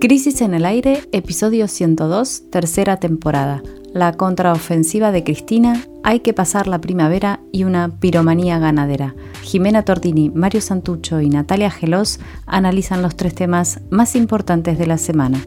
[0.00, 3.62] Crisis en el aire, episodio 102, tercera temporada.
[3.92, 9.14] La contraofensiva de Cristina, hay que pasar la primavera y una piromanía ganadera.
[9.42, 14.96] Jimena Tordini, Mario Santucho y Natalia Gelos analizan los tres temas más importantes de la
[14.96, 15.44] semana.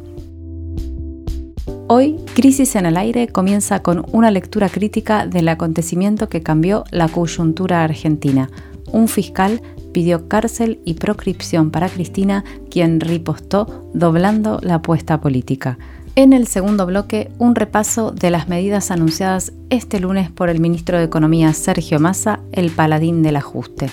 [1.87, 7.07] Hoy, Crisis en el Aire comienza con una lectura crítica del acontecimiento que cambió la
[7.07, 8.51] coyuntura argentina.
[8.91, 9.63] Un fiscal
[9.93, 15.77] pidió cárcel y proscripción para Cristina, quien ripostó doblando la apuesta política.
[16.15, 20.97] En el segundo bloque, un repaso de las medidas anunciadas este lunes por el ministro
[20.97, 23.89] de Economía Sergio Massa, el paladín del ajuste.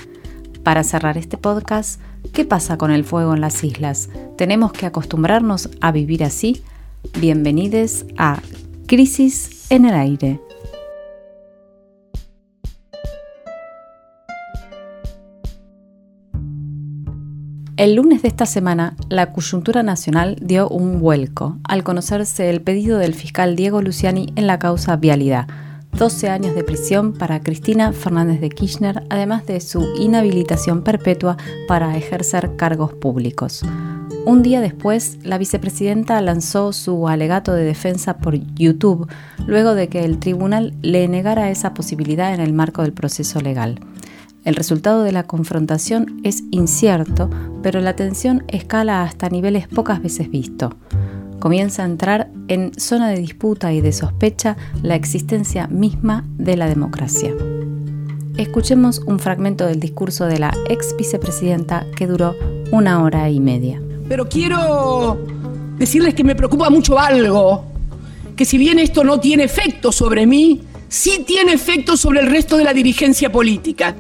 [0.63, 2.01] Para cerrar este podcast,
[2.35, 4.11] ¿qué pasa con el fuego en las islas?
[4.37, 6.63] ¿Tenemos que acostumbrarnos a vivir así?
[7.19, 8.41] Bienvenidos a
[8.87, 10.50] Crisis en el Aire.
[17.81, 22.99] El lunes de esta semana, la coyuntura nacional dio un vuelco al conocerse el pedido
[22.99, 25.49] del fiscal Diego Luciani en la causa Vialidad.
[25.97, 31.97] 12 años de prisión para Cristina Fernández de Kirchner, además de su inhabilitación perpetua para
[31.97, 33.63] ejercer cargos públicos.
[34.27, 39.09] Un día después, la vicepresidenta lanzó su alegato de defensa por YouTube,
[39.47, 43.81] luego de que el tribunal le negara esa posibilidad en el marco del proceso legal.
[44.43, 47.29] El resultado de la confrontación es incierto,
[47.63, 50.75] pero la tensión escala hasta niveles pocas veces visto.
[51.39, 56.69] Comienza a entrar en zona de disputa y de sospecha la existencia misma de la
[56.69, 57.35] democracia.
[58.39, 62.35] Escuchemos un fragmento del discurso de la ex vicepresidenta que duró
[62.71, 63.81] una hora y media.
[64.09, 65.19] Pero quiero
[65.77, 67.67] decirles que me preocupa mucho algo,
[68.37, 72.57] que si bien esto no tiene efecto sobre mí, sí tiene efecto sobre el resto
[72.57, 73.95] de la dirigencia política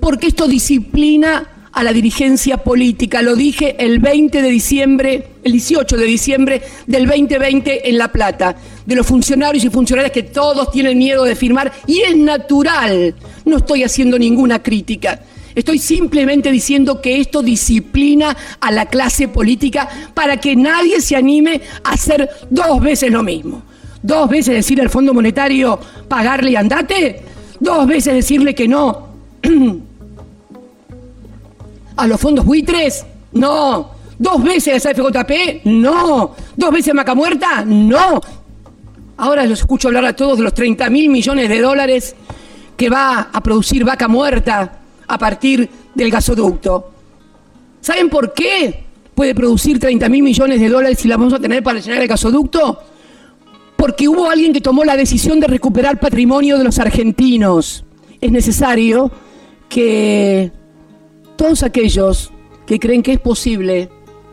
[0.00, 3.20] porque esto disciplina a la dirigencia política.
[3.20, 8.56] Lo dije el 20 de diciembre, el 18 de diciembre del 2020 en La Plata,
[8.86, 13.14] de los funcionarios y funcionarias que todos tienen miedo de firmar y es natural.
[13.44, 15.20] No estoy haciendo ninguna crítica.
[15.54, 21.60] Estoy simplemente diciendo que esto disciplina a la clase política para que nadie se anime
[21.84, 23.62] a hacer dos veces lo mismo.
[24.02, 25.78] Dos veces decir al Fondo Monetario
[26.08, 27.20] pagarle y andate.
[27.60, 29.08] Dos veces decirle que no
[31.96, 33.06] ¿A los fondos buitres?
[33.32, 33.90] No.
[34.18, 35.64] ¿Dos veces a FJP?
[35.64, 36.34] No.
[36.56, 37.64] ¿Dos veces a Maca Muerta?
[37.64, 38.20] No.
[39.18, 42.14] Ahora los escucho hablar a todos de los 30 mil millones de dólares
[42.76, 46.90] que va a producir Vaca Muerta a partir del gasoducto.
[47.80, 48.84] ¿Saben por qué
[49.14, 52.08] puede producir 30 mil millones de dólares si la vamos a tener para llenar el
[52.08, 52.78] gasoducto?
[53.76, 57.84] Porque hubo alguien que tomó la decisión de recuperar patrimonio de los argentinos.
[58.20, 59.10] Es necesario
[59.68, 60.52] que
[61.36, 62.32] todos aquellos
[62.66, 63.88] que creen que es posible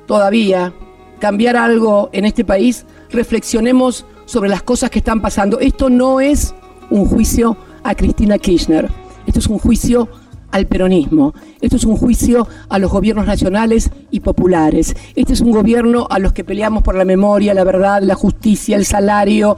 [0.07, 0.73] todavía
[1.19, 5.59] cambiar algo en este país, reflexionemos sobre las cosas que están pasando.
[5.59, 6.53] Esto no es
[6.89, 8.89] un juicio a Cristina Kirchner,
[9.25, 10.09] esto es un juicio
[10.51, 15.51] al peronismo, esto es un juicio a los gobiernos nacionales y populares, este es un
[15.51, 19.57] gobierno a los que peleamos por la memoria, la verdad, la justicia, el salario.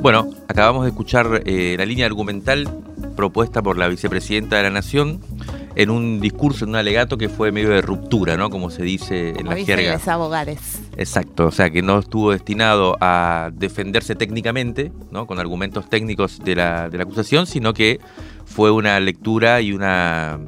[0.00, 2.68] Bueno, acabamos de escuchar eh, la línea argumental
[3.14, 5.20] propuesta por la vicepresidenta de la Nación
[5.76, 8.50] en un discurso, en un alegato que fue medio de ruptura, ¿no?
[8.50, 9.94] Como se dice en la jerga.
[9.94, 10.58] los abogados.
[10.96, 15.26] Exacto, o sea que no estuvo destinado a defenderse técnicamente, ¿no?
[15.26, 18.00] Con argumentos técnicos de la, de la acusación, sino que
[18.44, 20.38] fue una lectura y una,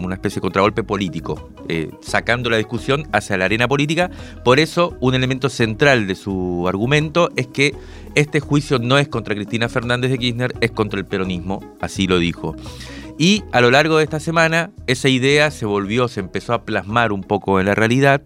[0.00, 4.10] una especie de contragolpe político, eh, sacando la discusión hacia la arena política.
[4.44, 7.74] Por eso, un elemento central de su argumento es que
[8.14, 12.18] este juicio no es contra Cristina Fernández de Kirchner, es contra el peronismo, así lo
[12.18, 12.56] dijo.
[13.18, 17.12] Y a lo largo de esta semana, esa idea se volvió, se empezó a plasmar
[17.12, 18.22] un poco en la realidad,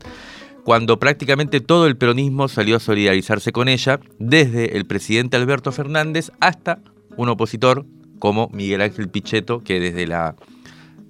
[0.64, 6.30] cuando prácticamente todo el peronismo salió a solidarizarse con ella, desde el presidente Alberto Fernández
[6.40, 6.80] hasta
[7.16, 7.86] un opositor
[8.18, 10.36] como Miguel Ángel Pichetto, que desde la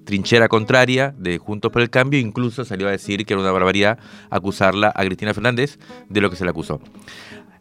[0.05, 3.99] trinchera contraria de Juntos por el Cambio incluso salió a decir que era una barbaridad
[4.31, 5.79] acusarla a Cristina Fernández
[6.09, 6.81] de lo que se le acusó.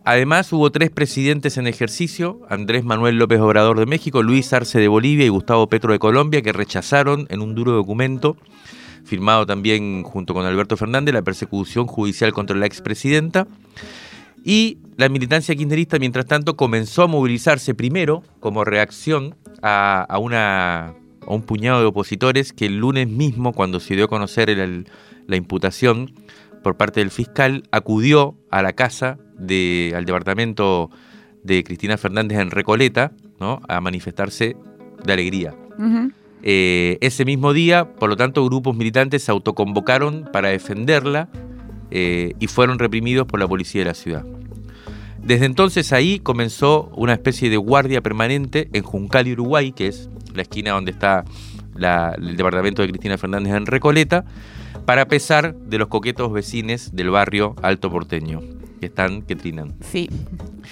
[0.04, 4.88] Además, hubo tres presidentes en ejercicio, Andrés Manuel López Obrador de México, Luis Arce de
[4.88, 8.36] Bolivia y Gustavo Petro de Colombia, que rechazaron en un duro documento,
[9.04, 13.48] firmado también junto con Alberto Fernández, la persecución judicial contra la expresidenta.
[14.44, 20.96] Y la militancia kirchnerista, mientras tanto, comenzó a movilizarse primero como reacción a, una,
[21.26, 24.50] un puñado de opositores que el lunes mismo, cuando se dio a conocer
[25.28, 26.14] la imputación
[26.64, 30.90] por parte del fiscal, acudió a la casa al departamento
[31.44, 33.62] de Cristina Fernández en Recoleta, ¿no?
[33.68, 34.56] a manifestarse
[35.04, 35.56] de alegría.
[36.44, 41.30] Eh, ese mismo día, por lo tanto, grupos militantes se autoconvocaron para defenderla
[41.92, 44.26] eh, y fueron reprimidos por la policía de la ciudad.
[45.24, 50.42] Desde entonces ahí comenzó una especie de guardia permanente en Juncal Uruguay, que es la
[50.42, 51.24] esquina donde está
[51.76, 54.26] el departamento de Cristina Fernández en Recoleta,
[54.86, 58.42] para pesar de los coquetos vecinos del barrio Alto Porteño
[58.81, 59.75] que están que trinan.
[59.80, 60.10] Sí,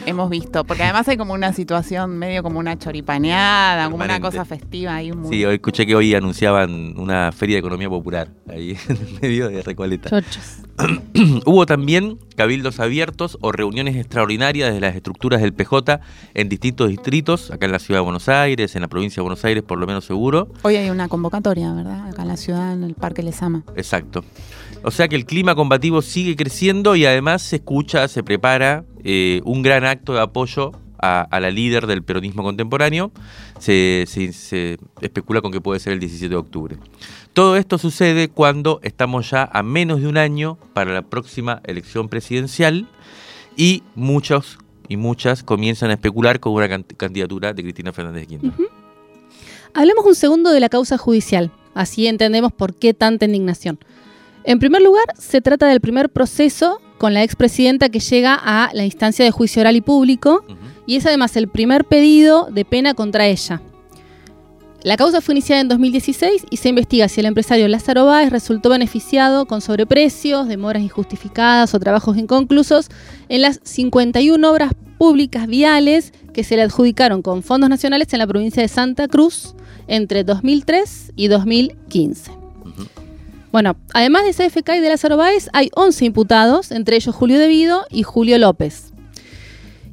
[0.08, 4.46] hemos visto, porque además hay como una situación medio como una choripaneada, como una cosa
[4.46, 5.12] festiva ahí.
[5.12, 5.30] Muy...
[5.30, 9.48] Sí, hoy escuché que hoy anunciaban una feria de economía popular ahí en el medio
[9.50, 10.10] de Recoleta.
[11.46, 16.00] Hubo también cabildos abiertos o reuniones extraordinarias de las estructuras del PJ
[16.34, 19.46] en distintos distritos, acá en la ciudad de Buenos Aires, en la provincia de Buenos
[19.46, 20.48] Aires, por lo menos seguro.
[20.64, 22.10] Hoy hay una convocatoria, ¿verdad?
[22.10, 23.64] Acá en la ciudad, en el Parque Lesama.
[23.76, 24.24] Exacto.
[24.84, 29.42] O sea que el clima combativo sigue creciendo y además se escucha, se prepara eh,
[29.44, 30.72] un gran acto de apoyo
[31.02, 33.12] a, la líder del peronismo contemporáneo.
[33.60, 34.04] Se,
[35.02, 36.78] especula con que puede ser el 17 de octubre.
[37.34, 42.10] Todo esto sucede cuando estamos ya a menos de un año para la próxima elección
[42.10, 42.88] presidencial
[43.56, 48.54] y muchos y muchas comienzan a especular con una candidatura de Cristina Fernández de Kirchner.
[49.76, 53.78] Hablemos un segundo de la causa judicial, así entendemos por qué tanta indignación.
[54.50, 58.84] En primer lugar, se trata del primer proceso con la expresidenta que llega a la
[58.84, 60.44] instancia de juicio oral y público
[60.88, 63.62] y es además el primer pedido de pena contra ella.
[64.82, 68.70] La causa fue iniciada en 2016 y se investiga si el empresario Lázaro Báez resultó
[68.70, 72.88] beneficiado con sobreprecios, demoras injustificadas o trabajos inconclusos
[73.28, 78.26] en las 51 obras públicas viales que se le adjudicaron con fondos nacionales en la
[78.26, 79.54] provincia de Santa Cruz
[79.88, 82.40] entre 2003 y 2015.
[83.52, 87.86] Bueno, además de CFK y de Lázaro Báez, hay 11 imputados, entre ellos Julio Devido
[87.90, 88.94] y Julio López.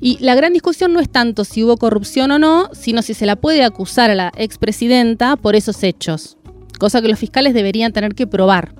[0.00, 3.24] Y la gran discusión no es tanto si hubo corrupción o no, sino si se
[3.24, 6.36] la puede acusar a la expresidenta por esos hechos,
[6.78, 8.74] cosa que los fiscales deberían tener que probar.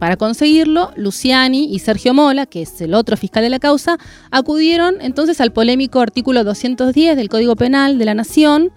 [0.00, 3.98] Para conseguirlo, Luciani y Sergio Mola, que es el otro fiscal de la causa,
[4.30, 8.72] acudieron entonces al polémico artículo 210 del Código Penal de la Nación,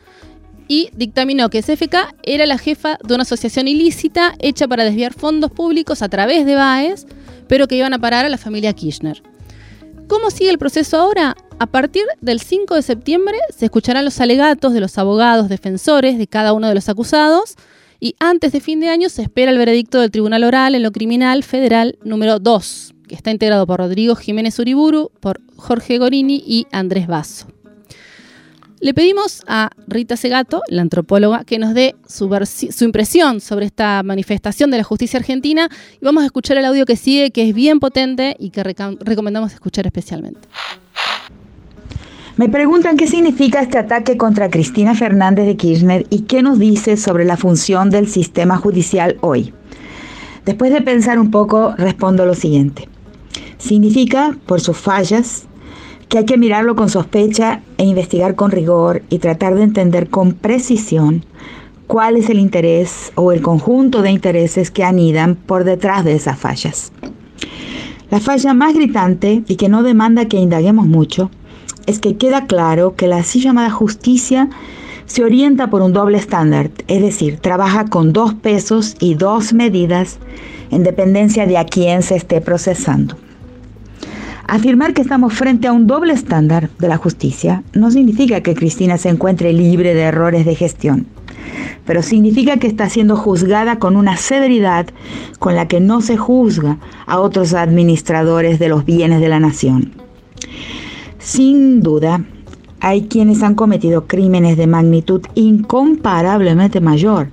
[0.73, 5.51] y dictaminó que CFK era la jefa de una asociación ilícita hecha para desviar fondos
[5.51, 7.05] públicos a través de BAES,
[7.47, 9.21] pero que iban a parar a la familia Kirchner.
[10.07, 11.37] ¿Cómo sigue el proceso ahora?
[11.59, 16.25] A partir del 5 de septiembre se escucharán los alegatos de los abogados defensores de
[16.25, 17.53] cada uno de los acusados
[17.99, 20.91] y antes de fin de año se espera el veredicto del Tribunal Oral en lo
[20.91, 26.65] Criminal Federal número 2, que está integrado por Rodrigo Jiménez Uriburu, por Jorge Gorini y
[26.71, 27.45] Andrés Basso.
[28.83, 32.29] Le pedimos a Rita Segato, la antropóloga, que nos dé su,
[32.81, 35.69] impresión sobre esta manifestación de la justicia argentina
[36.01, 39.53] y vamos a escuchar el audio que sigue, que es bien potente y que recomendamos
[39.53, 40.41] escuchar especialmente.
[42.35, 46.97] Me preguntan qué significa este ataque contra Cristina Fernández de Kirchner y qué nos dice
[46.97, 49.53] sobre la función del sistema judicial hoy.
[50.43, 52.89] Después de pensar un poco, respondo lo siguiente.
[53.59, 55.47] Significa, por sus fallas,
[56.09, 60.33] que hay que mirarlo con sospecha e investigar con rigor y tratar de entender con
[60.33, 61.25] precisión
[61.87, 66.39] cuál es el interés o el conjunto de intereses que anidan por detrás de esas
[66.39, 66.91] fallas.
[68.09, 71.31] La falla más gritante y que no demanda que indaguemos mucho
[71.85, 74.49] es que queda claro que la así llamada justicia
[75.05, 80.19] se orienta por un doble estándar, es decir, trabaja con dos pesos y dos medidas
[80.71, 83.17] en dependencia de a quién se esté procesando.
[84.47, 88.97] Afirmar que estamos frente a un doble estándar de la justicia no significa que Cristina
[88.97, 91.07] se encuentre libre de errores de gestión,
[91.85, 94.87] pero significa que está siendo juzgada con una severidad
[95.39, 99.93] con la que no se juzga a otros administradores de los bienes de la nación.
[101.19, 102.25] Sin duda,
[102.81, 107.29] hay quienes han cometido crímenes de magnitud incomparablemente mayor,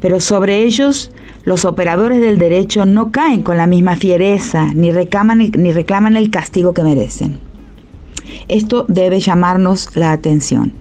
[0.00, 1.10] pero sobre ellos
[1.48, 6.30] los operadores del derecho no caen con la misma fiereza ni reclaman, ni reclaman el
[6.30, 7.40] castigo que merecen.
[8.48, 10.74] Esto debe llamarnos la atención.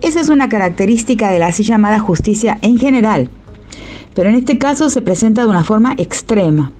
[0.00, 3.28] Esa es una característica de la así llamada justicia en general,
[4.14, 6.70] pero en este caso se presenta de una forma extrema.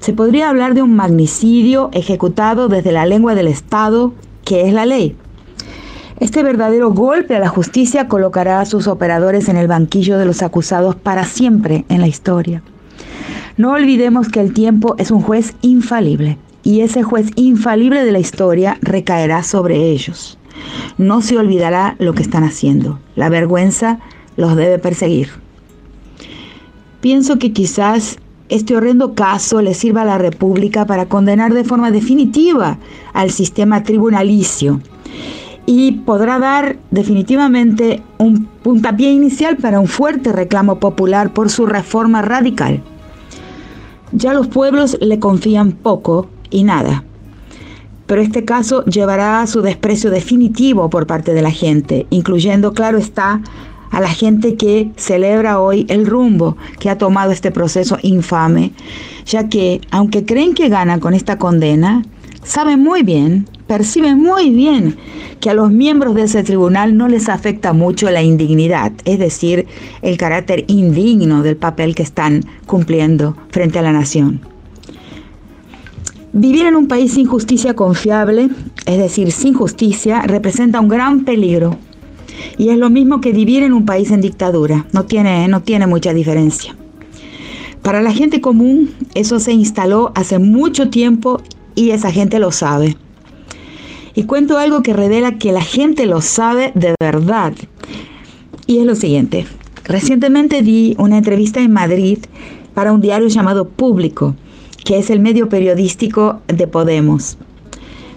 [0.00, 4.12] Se podría hablar de un magnicidio ejecutado desde la lengua del Estado,
[4.44, 5.14] que es la ley.
[6.18, 10.42] Este verdadero golpe a la justicia colocará a sus operadores en el banquillo de los
[10.42, 12.62] acusados para siempre en la historia.
[13.58, 18.18] No olvidemos que el tiempo es un juez infalible y ese juez infalible de la
[18.18, 20.38] historia recaerá sobre ellos.
[20.96, 22.98] No se olvidará lo que están haciendo.
[23.14, 23.98] La vergüenza
[24.38, 25.28] los debe perseguir.
[27.02, 28.16] Pienso que quizás
[28.48, 32.78] este horrendo caso le sirva a la República para condenar de forma definitiva
[33.12, 34.80] al sistema tribunalicio
[35.66, 42.22] y podrá dar definitivamente un puntapié inicial para un fuerte reclamo popular por su reforma
[42.22, 42.82] radical.
[44.12, 47.04] Ya los pueblos le confían poco y nada.
[48.06, 52.98] Pero este caso llevará a su desprecio definitivo por parte de la gente, incluyendo, claro
[52.98, 53.42] está,
[53.90, 58.72] a la gente que celebra hoy el rumbo que ha tomado este proceso infame,
[59.24, 62.04] ya que, aunque creen que ganan con esta condena,
[62.44, 64.96] saben muy bien, perciben muy bien
[65.40, 69.66] que a los miembros de ese tribunal no les afecta mucho la indignidad, es decir,
[70.02, 74.40] el carácter indigno del papel que están cumpliendo frente a la nación.
[76.32, 78.50] Vivir en un país sin justicia confiable,
[78.84, 81.78] es decir, sin justicia, representa un gran peligro.
[82.58, 85.86] Y es lo mismo que vivir en un país en dictadura, no tiene, no tiene
[85.86, 86.76] mucha diferencia.
[87.82, 91.40] Para la gente común, eso se instaló hace mucho tiempo
[91.74, 92.96] y esa gente lo sabe.
[94.16, 97.52] Y cuento algo que revela que la gente lo sabe de verdad.
[98.66, 99.46] Y es lo siguiente.
[99.84, 102.18] Recientemente di una entrevista en Madrid
[102.74, 104.34] para un diario llamado Público,
[104.84, 107.38] que es el medio periodístico de Podemos.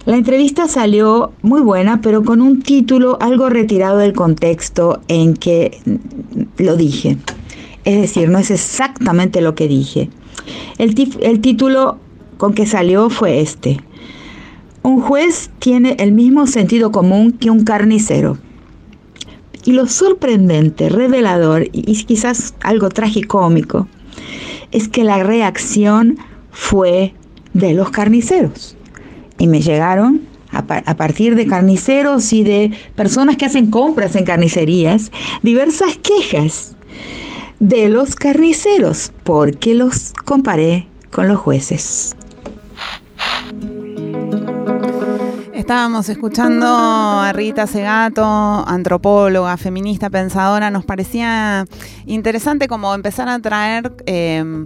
[0.05, 5.79] La entrevista salió muy buena, pero con un título algo retirado del contexto en que
[6.57, 7.17] lo dije.
[7.83, 10.09] Es decir, no es exactamente lo que dije.
[10.77, 10.95] El,
[11.41, 11.97] título
[12.37, 13.81] con que salió fue este.
[14.81, 18.37] Un juez tiene el mismo sentido común que un carnicero.
[19.65, 23.87] Y lo sorprendente, revelador y quizás algo tragicómico
[24.71, 26.17] es que la reacción
[26.51, 27.13] fue
[27.53, 28.77] de los carniceros.
[29.37, 30.21] Y me llegaron
[30.51, 35.11] a, a, partir de carniceros y de personas que hacen compras en carnicerías
[35.43, 36.75] diversas quejas
[37.59, 42.15] de los carniceros porque los comparé con los jueces.
[45.69, 50.71] Estábamos escuchando a Rita Segato, antropóloga, feminista, pensadora.
[50.71, 51.63] Nos parecía
[52.07, 54.65] interesante como empezar a traer eh,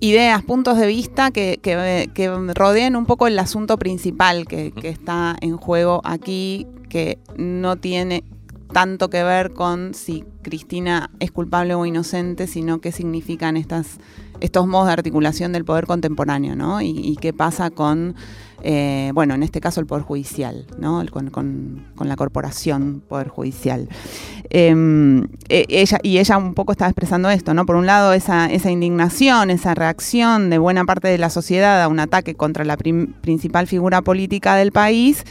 [0.00, 5.34] ideas, puntos de vista que, que, rodeen un poco el asunto principal que, que está
[5.40, 8.22] en juego aquí, que no tiene
[8.74, 13.98] tanto que ver con si Cristina es culpable o inocente, sino qué significan estas,
[14.40, 16.80] estos modos de articulación del poder contemporáneo, ¿no?
[16.80, 18.14] y qué pasa con
[18.62, 21.04] eh, bueno, en este caso el Poder Judicial, ¿no?
[21.10, 23.88] con, la corporación Poder Judicial.
[24.50, 27.66] Em, e, ella, y ella un poco estaba expresando esto, ¿no?
[27.66, 32.00] Por un lado, esa, indignación, esa reacción de buena parte de la sociedad a un
[32.00, 35.24] ataque contra la principal figura política del país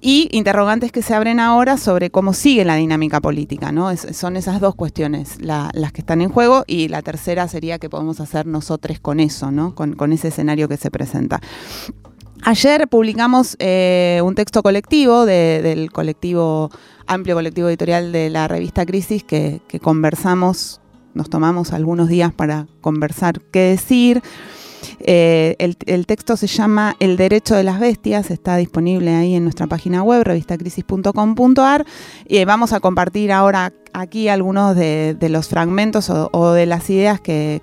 [0.00, 3.94] y interrogantes que se abren ahora sobre cómo sigue la dinámica política, ¿no?
[3.96, 8.20] son esas dos cuestiones las que están en juego y la tercera sería qué podemos
[8.20, 9.74] hacer nosotros con eso, ¿no?
[9.74, 11.40] Con, ese escenario que se presenta.
[12.42, 16.70] Ayer publicamos eh, un texto colectivo del colectivo,
[17.06, 20.80] amplio colectivo editorial de la revista Crisis, que, conversamos,
[21.14, 24.22] nos tomamos algunos días para conversar qué decir.
[25.00, 29.66] Eh, el, texto se llama El Derecho de las Bestias, está disponible ahí en nuestra
[29.66, 31.86] página web, revistacrisis.com.ar.
[32.26, 37.60] Y vamos a compartir ahora aquí algunos de, los fragmentos o, de las ideas que,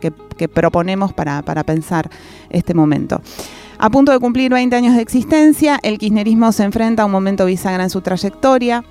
[0.54, 2.10] proponemos para, para pensar
[2.50, 3.22] este momento.
[3.78, 7.46] A punto de cumplir 20 años de existencia, el kirchnerismo se enfrenta a un momento
[7.46, 8.86] bisagra en su trayectoria,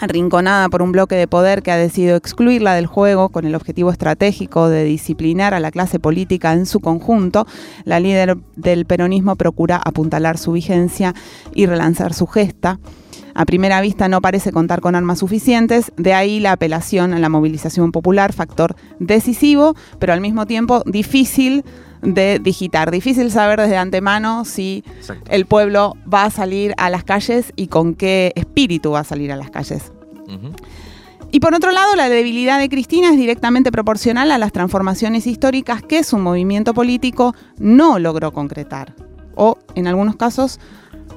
[0.00, 3.90] arrinconada por un bloque de poder que ha decidido excluirla del juego con el objetivo
[3.90, 7.46] estratégico de disciplinar a la clase política en su conjunto,
[7.84, 11.14] la líder del peronismo procura apuntalar su vigencia
[11.54, 12.80] y relanzar su gesta.
[13.34, 17.28] A primera vista no parece contar con armas suficientes, de ahí la apelación a la
[17.28, 21.64] movilización popular, factor decisivo, pero al mismo tiempo difícil
[22.02, 22.90] de digitar.
[22.90, 24.84] Difícil saber desde antemano si
[25.28, 29.32] el pueblo va a salir a las calles y con qué espíritu va a salir
[29.32, 29.92] a las calles.
[31.32, 35.82] Y por otro lado, la debilidad de Cristina es directamente proporcional a las transformaciones históricas
[35.82, 38.94] que su movimiento político no logró concretar.
[39.36, 40.58] O, en algunos casos,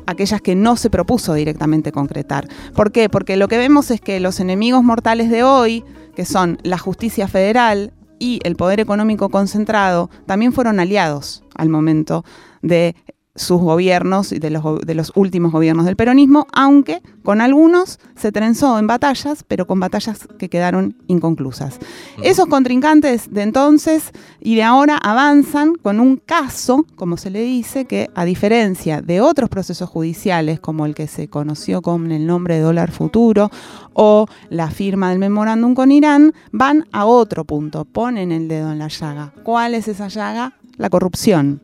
[0.05, 2.47] aquellas que no se propuso directamente concretar.
[2.75, 3.09] ¿Por qué?
[3.09, 5.83] Porque lo que vemos es que los enemigos mortales de hoy,
[6.15, 7.91] que son la justicia federal,
[8.23, 12.23] y el poder económico concentrado también fueron aliados al momento
[12.61, 12.95] de
[13.35, 18.31] sus gobiernos y de los, de los últimos gobiernos del peronismo, aunque con algunos se
[18.31, 21.79] trenzó en batallas, pero con batallas que quedaron inconclusas.
[22.21, 27.85] Esos contrincantes de entonces y de ahora avanzan con un caso, como se le dice,
[27.85, 32.55] que a diferencia de otros procesos judiciales, como el que se conoció con el nombre
[32.55, 33.49] de dólar futuro
[33.93, 38.79] o la firma del memorándum con Irán, van a otro punto, ponen el dedo en
[38.79, 39.33] la llaga.
[39.43, 40.53] ¿Cuál es esa llaga?
[40.77, 41.61] La corrupción.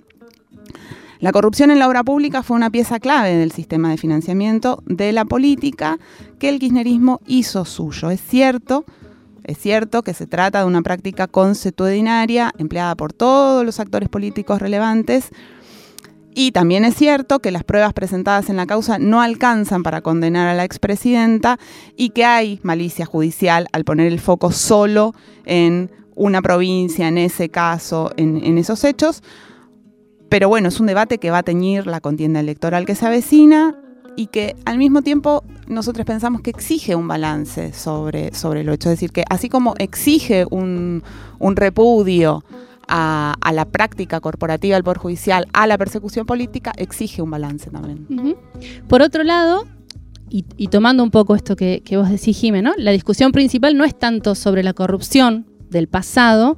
[1.19, 5.11] La corrupción en la obra pública fue una pieza clave del sistema de financiamiento de
[5.11, 5.99] la política
[6.39, 8.09] que el kirchnerismo hizo suyo.
[8.09, 8.85] Es cierto,
[9.43, 14.61] Es cierto que se trata de una práctica consuetudinaria empleada por todos los actores políticos
[14.61, 15.31] relevantes,
[16.41, 20.47] y también es cierto que las pruebas presentadas en la causa no alcanzan para condenar
[20.47, 21.59] a la expresidenta
[21.97, 25.13] y que hay malicia judicial al poner el foco solo
[25.45, 29.23] en una provincia, en ese caso, en, esos hechos.
[30.29, 33.75] Pero bueno, es un debate que va a teñir la contienda electoral que se avecina
[34.15, 38.89] y que al mismo tiempo nosotros pensamos que exige un balance sobre, sobre lo hecho.
[38.89, 41.03] Es decir, que así como exige un,
[41.55, 42.43] repudio
[42.87, 48.35] a, la práctica corporativa del Poder Judicial, a la persecución política, exige un balance también.
[48.87, 49.65] Por otro lado,
[50.29, 54.35] y, tomando un poco esto que, vos decís, Jiménez, la discusión principal no es tanto
[54.35, 56.57] sobre la corrupción del pasado,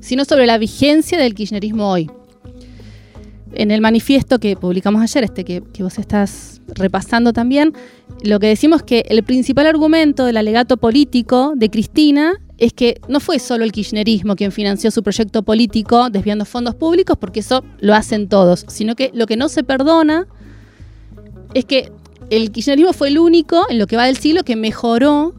[0.00, 2.10] sino sobre la vigencia del kirchnerismo hoy.
[3.52, 7.72] En el manifiesto que publicamos ayer, este que, que vos estás repasando también,
[8.22, 13.00] lo que decimos es que el principal argumento del alegato político de Cristina es que
[13.08, 17.64] no fue solo el kirchnerismo quien financió su proyecto político desviando fondos públicos, porque eso
[17.80, 20.26] lo hacen todos, sino que lo que no se perdona
[21.54, 21.90] es que
[22.28, 25.34] el kirchnerismo fue el único en lo que va del siglo que mejoró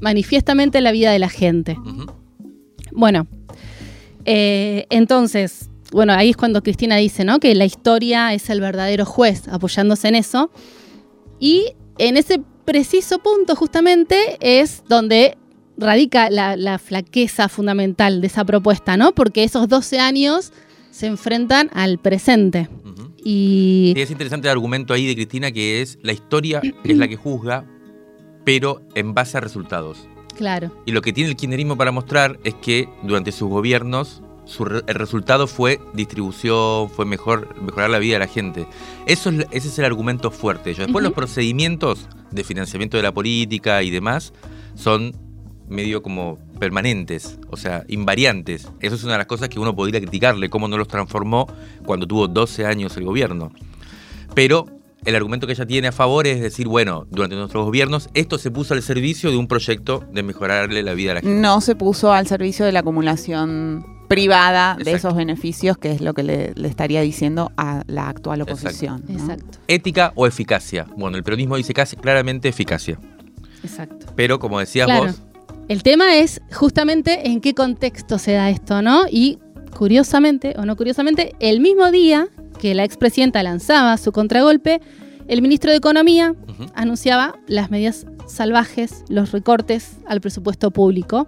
[0.00, 1.78] manifiestamente la vida de la gente.
[2.92, 3.26] Bueno,
[4.26, 7.38] eh, entonces, bueno, ahí es cuando Cristina dice, ¿no?
[7.38, 10.50] Que la historia es el verdadero juez, apoyándose en eso.
[11.38, 15.36] Y en ese preciso punto justamente es donde
[15.76, 19.12] radica la, flaqueza fundamental de esa propuesta, ¿no?
[19.12, 20.52] Porque esos 12 años
[20.90, 22.68] se enfrentan al presente.
[23.24, 23.94] Y...
[23.96, 27.64] es interesante el argumento ahí de Cristina que es la historia es la que juzga,
[28.44, 30.08] pero en base a resultados.
[30.36, 30.72] Claro.
[30.86, 34.22] Y lo que tiene el kirchnerismo para mostrar es que durante sus gobiernos
[34.86, 38.66] el resultado fue distribución, fue mejor, mejorar la vida de la gente.
[39.06, 40.74] Eso es, ese es el argumento fuerte.
[40.74, 44.32] Después los procedimientos de financiamiento de la política y demás
[44.74, 45.12] son
[45.68, 48.68] medio como permanentes, o sea, invariantes.
[48.80, 51.46] Eso es una de las cosas que uno podría criticarle, cómo no los transformó
[51.84, 53.52] cuando tuvo 12 años el gobierno.
[54.34, 54.66] Pero
[55.04, 58.50] el argumento que ella tiene a favor es decir, bueno, durante nuestros gobiernos esto se
[58.50, 61.40] puso al servicio de un proyecto de mejorarle la vida a la gente.
[61.40, 66.12] No se puso al servicio de la acumulación privada de esos beneficios, que es lo
[66.12, 69.02] que le, estaría diciendo a la actual oposición.
[69.08, 69.58] Exacto.
[69.68, 70.86] Ética o eficacia.
[70.96, 72.98] Bueno, el periodismo dice casi claramente eficacia.
[73.64, 74.06] Exacto.
[74.14, 75.22] Pero como decías vos,
[75.68, 79.04] el tema es justamente en qué contexto se da esto, ¿no?
[79.10, 79.38] Y
[79.74, 82.28] curiosamente, o no curiosamente, el mismo día
[82.62, 84.80] que la expresidenta lanzaba su contragolpe,
[85.26, 86.36] el ministro de Economía
[86.74, 91.26] anunciaba las medidas salvajes, los recortes al presupuesto público.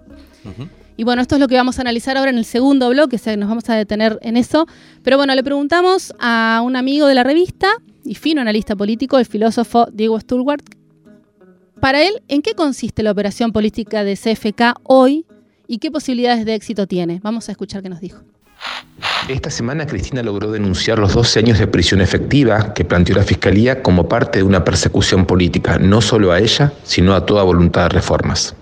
[0.95, 3.19] Y bueno, esto es lo que vamos a analizar ahora en el segundo bloque, o
[3.19, 4.65] sea, nos vamos a detener en eso.
[5.03, 7.67] Pero bueno, le preguntamos a un amigo de la revista
[8.05, 10.63] y fino analista político, el filósofo Diego Stulwart,
[11.81, 15.25] para él, ¿en qué consiste la operación política de CFK hoy
[15.67, 17.19] y qué posibilidades de éxito tiene?
[17.21, 18.23] Vamos a escuchar qué nos dijo.
[19.27, 23.81] Esta semana Cristina logró denunciar los 12 años de prisión efectiva que planteó la Fiscalía
[23.81, 27.89] como parte de una persecución política, no solo a ella, sino a toda voluntad de
[27.89, 28.55] reformas.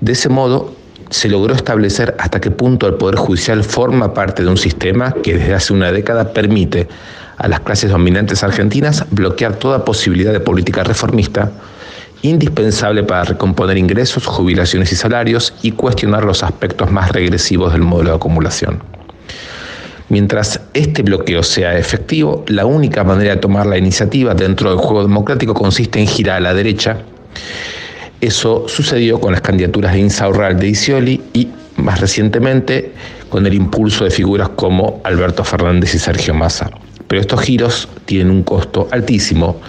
[0.00, 0.74] De ese modo,
[1.10, 5.34] se logró establecer hasta qué punto el Poder Judicial forma parte de un sistema que
[5.36, 6.88] desde hace una década permite
[7.36, 11.52] a las clases dominantes argentinas bloquear toda posibilidad de política reformista
[12.22, 18.10] indispensable para recomponer ingresos, jubilaciones y salarios y cuestionar los aspectos más regresivos del modelo
[18.10, 18.82] de acumulación.
[20.08, 25.02] Mientras este bloqueo sea efectivo, la única manera de tomar la iniciativa dentro del juego
[25.02, 26.98] democrático consiste en girar a la derecha.
[28.20, 32.92] Eso sucedió con las candidaturas de Insaurral de Isioli y más recientemente
[33.30, 36.70] con el impulso de figuras como Alberto Fernández y Sergio Massa
[37.12, 39.60] pero estos giros tienen un costo altísimo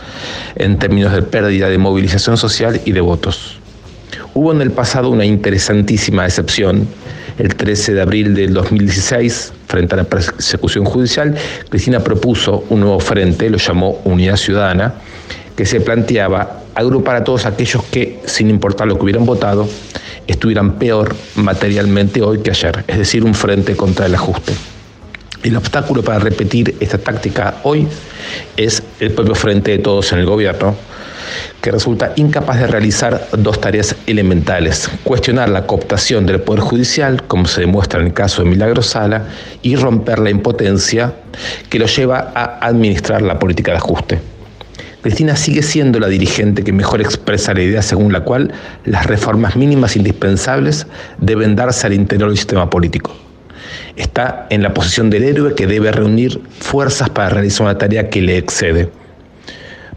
[0.55, 3.59] en términos de pérdida de movilización social y de votos.
[4.33, 6.87] Hubo en el pasado una interesantísima excepción.
[7.37, 11.35] El 13 de abril del 2016, frente a la persecución judicial,
[11.67, 14.93] Cristina propuso un nuevo frente, lo llamó Unidad Ciudadana,
[15.57, 19.67] que se planteaba agrupar a todos aquellos que, sin importar lo que hubieran votado,
[20.27, 24.53] estuvieran peor materialmente hoy que ayer, es decir, un frente contra el ajuste.
[25.43, 27.85] El obstáculo para repetir esta táctica hoy
[28.55, 30.73] es el propio frente de todos en el gobierno,
[31.59, 37.45] que resulta incapaz de realizar dos tareas elementales, cuestionar la cooptación del Poder Judicial, como
[37.45, 39.25] se demuestra en el caso de Milagro Sala,
[39.61, 41.13] y romper la impotencia
[41.69, 44.19] que lo lleva a administrar la política de ajuste.
[45.01, 48.53] Cristina sigue siendo la dirigente que mejor expresa la idea según la cual
[48.85, 53.22] las reformas mínimas indispensables deben darse al interior del sistema político
[53.95, 58.21] está en la posición del héroe que debe reunir fuerzas para realizar una tarea que
[58.21, 58.89] le excede.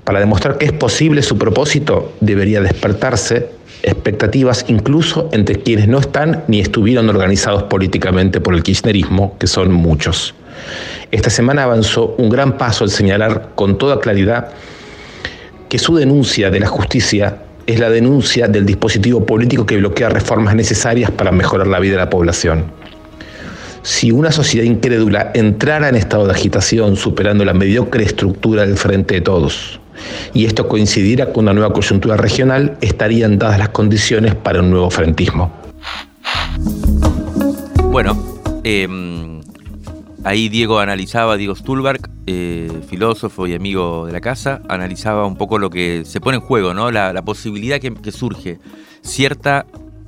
[0.04, 3.50] Para demostrar que es posible su propósito, debería despertarse
[3.82, 9.72] expectativas incluso entre quienes no están ni estuvieron organizados políticamente por el kirchnerismo, que son
[9.72, 10.34] muchos.
[11.10, 14.50] Esta semana avanzó un gran paso al señalar con toda claridad
[15.68, 20.54] que su denuncia de la justicia es la denuncia del dispositivo político que bloquea reformas
[20.54, 22.64] necesarias para mejorar la vida de la población.
[23.86, 29.14] Si una sociedad incrédula entrara en estado de agitación superando la mediocre estructura del frente
[29.14, 29.78] de todos,
[30.34, 34.90] y esto coincidiera con una nueva coyuntura regional, estarían dadas las condiciones para un nuevo
[34.90, 35.52] frentismo.
[37.92, 38.20] Bueno,
[38.64, 39.40] em,
[40.24, 45.60] ahí Diego analizaba, Diego Stulberg, eh, filósofo y amigo de la casa, analizaba un poco
[45.60, 46.90] lo que se pone en juego, ¿no?
[46.90, 48.58] La, posibilidad que, surge,
[49.02, 49.64] cierta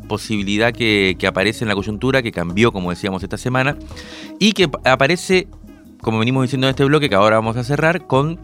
[0.09, 3.77] posibilidad que, aparece en la coyuntura, que cambió, como decíamos, esta semana,
[4.39, 5.47] y que aparece,
[6.01, 8.41] como venimos diciendo en este bloque, que ahora vamos a cerrar, con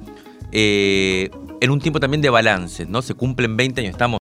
[0.53, 3.03] eh, en un tiempo también de balance, ¿no?
[3.03, 4.21] Se cumplen 20 años, estamos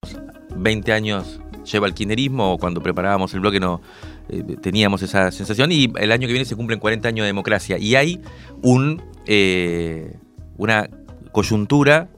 [0.56, 3.80] 20 años lleva el kirchnerismo, cuando preparábamos el bloque no
[4.28, 7.78] eh, teníamos esa sensación, y el año que viene se cumplen 40 años de democracia,
[7.78, 8.20] y hay
[8.62, 10.16] un, eh,
[10.56, 10.88] una
[11.32, 12.08] coyuntura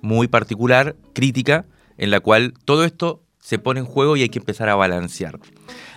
[0.00, 1.66] muy particular, crítica,
[1.98, 5.40] en la cual todo esto se pone en juego y hay que empezar a balancear.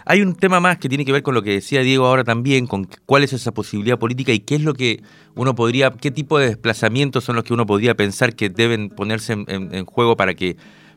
[0.05, 2.65] Hay un tema más que tiene que ver con lo que decía Diego ahora también,
[2.65, 5.03] con cuál es esa posibilidad política y qué es lo que
[5.35, 9.33] uno podría, qué tipo de desplazamientos son los que uno podría pensar que deben ponerse
[9.33, 10.55] en, juego para que,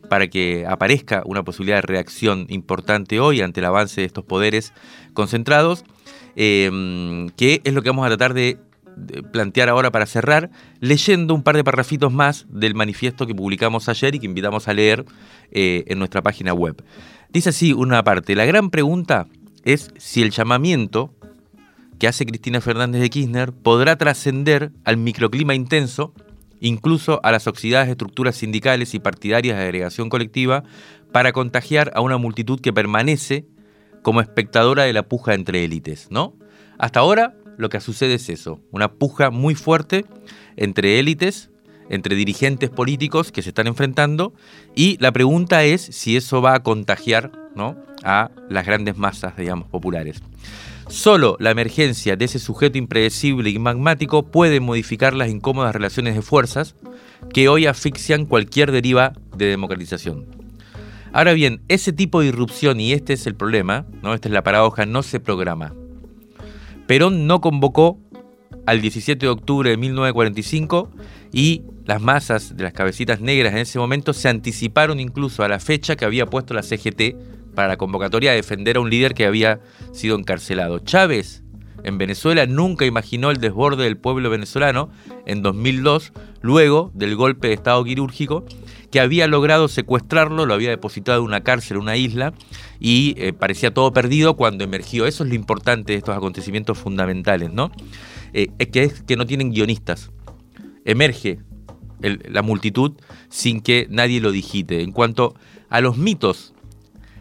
[0.09, 4.73] para que aparezca una posibilidad de reacción importante hoy ante el avance de estos poderes
[5.13, 5.85] concentrados,
[6.37, 6.71] eh,
[7.37, 8.59] que es lo que vamos a tratar de
[9.33, 14.15] plantear ahora para cerrar, leyendo un par de parrafitos más del manifiesto que publicamos ayer
[14.15, 15.05] y que invitamos a leer
[15.51, 16.83] eh, en nuestra página web.
[17.31, 19.27] Dice así una parte, la gran pregunta
[19.65, 21.13] es si el llamamiento
[21.99, 26.13] que hace Cristina Fernández de Kirchner podrá trascender al microclima intenso,
[26.61, 30.65] incluso a las oxidadas estructuras sindicales y partidarias de agregación colectiva,
[31.13, 33.47] para contagiar a una multitud que permanece
[34.03, 36.35] como espectadora de la puja entre élites, ¿no?
[36.79, 40.05] Hasta ahora lo que sucede es eso, una puja muy fuerte
[40.57, 41.51] entre élites,
[41.91, 44.33] entre dirigentes políticos que se están enfrentando
[44.75, 47.77] y la pregunta es si eso va a contagiar ¿no?
[48.03, 50.23] a las grandes masas, digamos, populares.
[50.89, 56.23] Solo la emergencia de ese sujeto impredecible y magmático puede modificar las incómodas relaciones de
[56.23, 56.75] fuerzas
[57.33, 60.27] que hoy asfixian cualquier deriva de democratización.
[61.13, 64.15] Ahora bien, ese tipo de irrupción, y este es el problema, ¿no?
[64.15, 65.73] esta es la paradoja, no se programa.
[66.87, 67.99] Perón no convocó
[68.67, 70.91] al 17 de octubre de 1945
[71.33, 75.61] y las masas de las cabecitas negras en ese momento se anticiparon incluso a la
[75.61, 79.27] fecha que había puesto la CGT para la convocatoria a defender a un líder que
[79.27, 79.61] había
[79.93, 80.79] sido encarcelado.
[80.79, 81.43] Chávez
[81.85, 84.91] en Venezuela nunca imaginó el desborde del pueblo venezolano
[85.27, 88.45] en 2002, luego del golpe de Estado quirúrgico,
[88.95, 92.33] que había logrado secuestrarlo, lo había depositado en una cárcel, en una isla,
[92.79, 95.07] y eh, parecía todo perdido cuando emergió.
[95.07, 97.73] Eso es lo importante de estos acontecimientos fundamentales, ¿no?
[98.35, 100.13] Eh, es que es que no tienen guionistas.
[100.85, 101.41] Emerge
[101.99, 102.93] la multitud
[103.31, 104.83] sin que nadie lo digite.
[104.83, 105.35] En cuanto
[105.71, 106.55] a los mitos,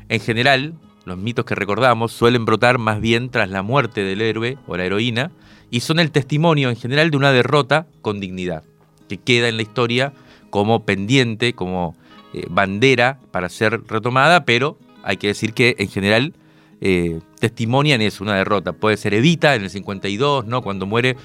[0.09, 4.59] en general, los mitos que recordamos suelen brotar más bien tras la muerte del héroe
[4.67, 5.31] o la heroína
[5.71, 8.63] y son el testimonio en general de una derrota con dignidad,
[9.09, 10.13] que queda en la historia
[10.53, 11.95] como pendiente, como
[12.31, 16.35] eh, bandera para ser retomada, pero hay que decir que en general
[16.79, 18.71] eh, testimonian eso, una derrota.
[18.71, 20.61] Puede ser Evita en el 52, ¿no?
[20.61, 21.17] cuando muere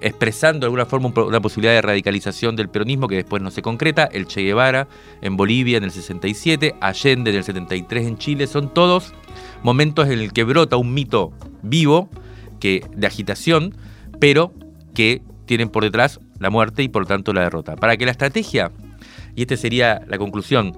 [0.00, 4.06] expresando de alguna forma una posibilidad de radicalización del peronismo que después no se concreta,
[4.06, 4.88] el Che Guevara
[5.22, 9.14] en Bolivia en el 67, Allende en el 73 en Chile, son todos
[9.62, 12.08] momentos en el que brota un mito vivo
[12.58, 13.76] que, de agitación,
[14.18, 14.52] pero
[14.94, 17.76] que tienen por detrás la muerte y por tanto la derrota.
[17.76, 18.72] Para que la estrategia,
[19.34, 20.76] y esta sería la conclusión,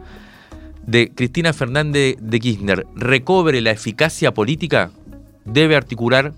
[0.86, 4.90] de Cristina Fernández de Kirchner recobre la eficacia política,
[5.44, 6.32] debe articular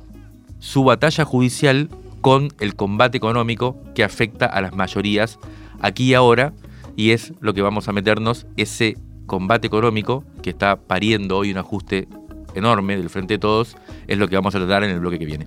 [0.58, 1.88] su batalla judicial
[2.20, 5.38] con el combate económico que afecta a las mayorías
[5.80, 6.52] aquí y ahora,
[6.96, 11.58] y es lo que vamos a meternos, ese combate económico que está pariendo hoy un
[11.58, 12.08] ajuste
[12.54, 13.76] enorme del frente de todos,
[14.06, 15.46] es lo que vamos a tratar en el bloque que viene.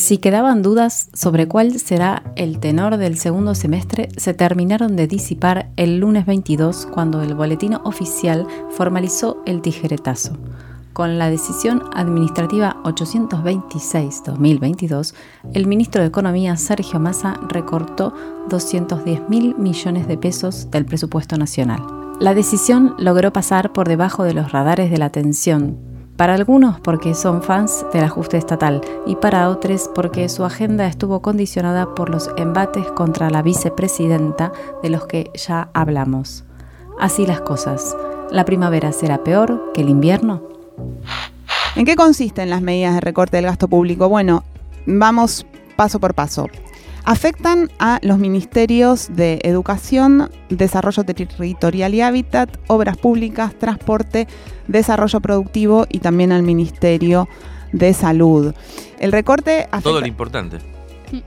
[0.00, 5.68] Si quedaban dudas sobre cuál será el tenor del segundo semestre, se terminaron de disipar
[5.76, 10.38] el lunes 22 cuando el boletín oficial formalizó el tijeretazo.
[10.94, 15.12] Con la decisión administrativa 826-2022,
[15.52, 18.14] el ministro de Economía Sergio Massa recortó
[18.48, 21.82] 210 mil millones de pesos del presupuesto nacional.
[22.20, 25.89] La decisión logró pasar por debajo de los radares de la atención,
[26.20, 31.22] para algunos porque son fans del ajuste estatal y para otros porque su agenda estuvo
[31.22, 34.52] condicionada por los embates contra la vicepresidenta
[34.82, 36.44] de los que ya hablamos.
[36.98, 37.96] Así las cosas.
[38.30, 40.42] ¿La primavera será peor que el invierno?
[41.74, 44.10] ¿En qué consisten las medidas de recorte del gasto público?
[44.10, 44.44] Bueno,
[44.84, 46.48] vamos paso por paso.
[47.04, 54.28] Afectan a los ministerios de Educación, Desarrollo Territorial y Hábitat, Obras Públicas, Transporte,
[54.68, 57.28] Desarrollo Productivo y también al Ministerio
[57.72, 58.54] de Salud.
[58.98, 59.80] El recorte afecta...
[59.80, 60.58] Todo lo importante.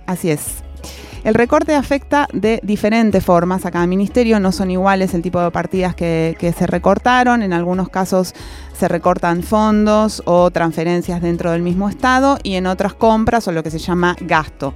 [0.05, 0.63] Así es.
[1.23, 5.51] El recorte afecta de diferentes formas a cada ministerio, no son iguales el tipo de
[5.51, 8.33] partidas que, que, se recortaron, en algunos casos
[8.77, 13.63] se recortan fondos o transferencias dentro del mismo Estado y en otras compras o lo
[13.63, 14.73] que se llama gasto.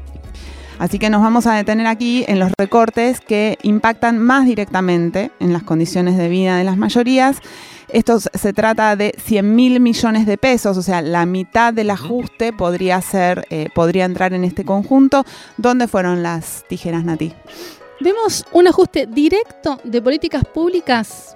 [0.79, 5.51] Así que nos vamos a detener aquí en los recortes que impactan más directamente en
[5.51, 7.37] las condiciones de vida de las mayorías.
[7.89, 12.53] Esto se trata de 100 mil millones de pesos, o sea, la mitad del ajuste
[12.53, 15.25] podría ser, eh, podría entrar en este conjunto.
[15.57, 17.33] ¿Dónde fueron las tijeras, Nati?
[17.99, 21.35] Vemos un ajuste directo de políticas públicas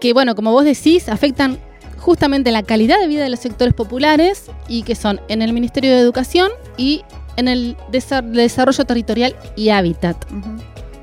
[0.00, 1.58] que, bueno, como vos decís, afectan
[1.98, 5.90] justamente la calidad de vida de los sectores populares y que son en el Ministerio
[5.90, 7.02] de Educación y
[7.36, 10.16] en el Desarrollo Territorial y Hábitat.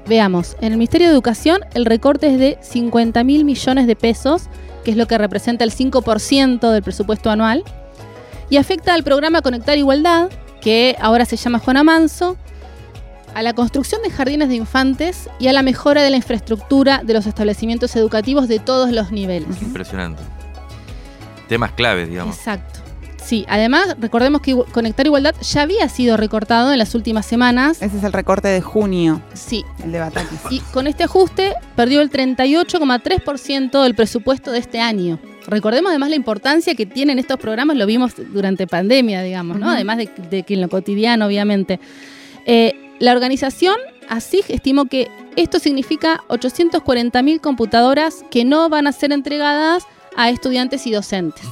[0.08, 4.44] Veamos, en el Ministerio de Educación el recorte es de 50 mil millones de pesos,
[4.84, 7.64] que es lo que representa el 5% del presupuesto anual,
[8.50, 10.30] y afecta al programa Conectar Igualdad,
[10.62, 12.38] que ahora se llama Juana Manso,
[13.34, 17.14] a la construcción de jardines de infantes y a la mejora de la infraestructura de
[17.14, 19.62] los establecimientos educativos de todos los niveles.
[19.62, 20.22] Impresionante.
[21.48, 22.38] Temas claves, digamos.
[22.38, 22.82] Exacto.
[23.24, 27.82] Sí, además recordemos que Conectar Igualdad ya había sido recortado en las últimas semanas.
[27.82, 29.22] Ese es el recorte de junio.
[29.34, 29.64] Sí.
[29.84, 30.40] El de Batakis.
[30.50, 35.20] Y con este ajuste perdió el 38,3% del presupuesto de este año.
[35.48, 39.70] Recordemos además la importancia que tienen estos programas, lo vimos durante pandemia, digamos, ¿no?
[39.70, 41.80] Además de, que en lo cotidiano, obviamente.
[42.46, 43.76] Eh, la organización
[44.10, 49.84] ASIG estimó que esto significa 840.000 computadoras que no van a ser entregadas
[50.16, 51.46] a estudiantes y docentes.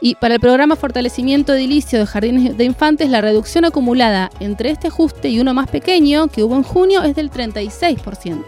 [0.00, 4.88] Y para el programa Fortalecimiento Edilicio de Jardines de Infantes, la reducción acumulada entre este
[4.88, 8.44] ajuste y uno más pequeño que hubo en junio es del 36%.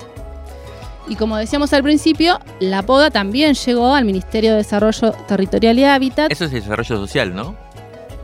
[1.09, 5.85] Y como decíamos al principio, la poda también llegó al Ministerio de Desarrollo Territorial y
[5.85, 6.31] Hábitat.
[6.31, 7.57] Eso es desarrollo social, ¿no?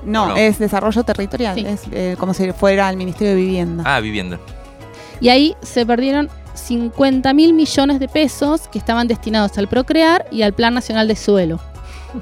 [0.05, 3.83] No, es desarrollo territorial, es eh, como si fuera al Ministerio de Vivienda.
[3.85, 4.39] Ah, vivienda.
[5.21, 10.43] Y ahí se perdieron 50 mil millones de pesos que estaban destinados al Procrear y
[10.43, 11.61] al Plan Nacional de Suelo.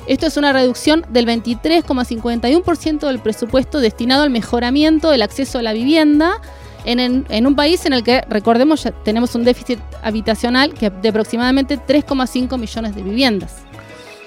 [0.06, 5.72] Esto es una reducción del 23,51% del presupuesto destinado al mejoramiento del acceso a la
[5.72, 6.40] vivienda
[6.84, 11.78] en, un país en el que, recordemos, ya tenemos un déficit habitacional que de aproximadamente
[11.78, 13.62] 3,5 millones de viviendas.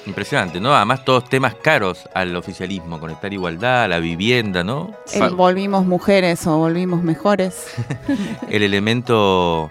[0.06, 0.74] Impresionante, ¿no?
[0.74, 4.92] Además, todos temas caros al oficialismo, conectar igualdad, la vivienda, ¿no?
[5.14, 7.68] El volvimos mujeres o volvimos mejores.
[8.50, 9.70] el elemento,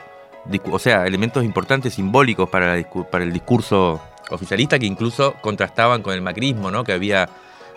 [0.71, 2.77] o sea, elementos importantes, simbólicos para,
[3.11, 6.85] para el discurso oficialista que incluso contrastaban con el macrismo, ¿no?
[6.85, 7.29] Que había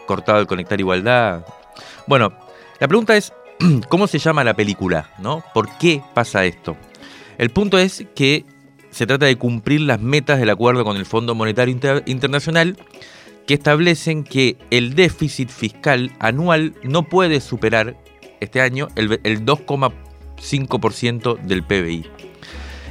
[0.05, 1.45] cortado el conectar igualdad.
[2.07, 2.33] Bueno,
[2.79, 3.33] la pregunta es,
[3.89, 5.11] ¿cómo se llama la película?
[5.19, 5.43] ¿no?
[5.53, 6.77] ¿Por qué pasa esto?
[7.37, 8.45] El punto es que
[8.89, 12.77] se trata de cumplir las metas del acuerdo con el Fondo Monetario Internacional
[13.45, 17.95] que establecen que el déficit fiscal anual no puede superar
[18.39, 19.09] este año el
[19.45, 22.28] 2,5% del PBI.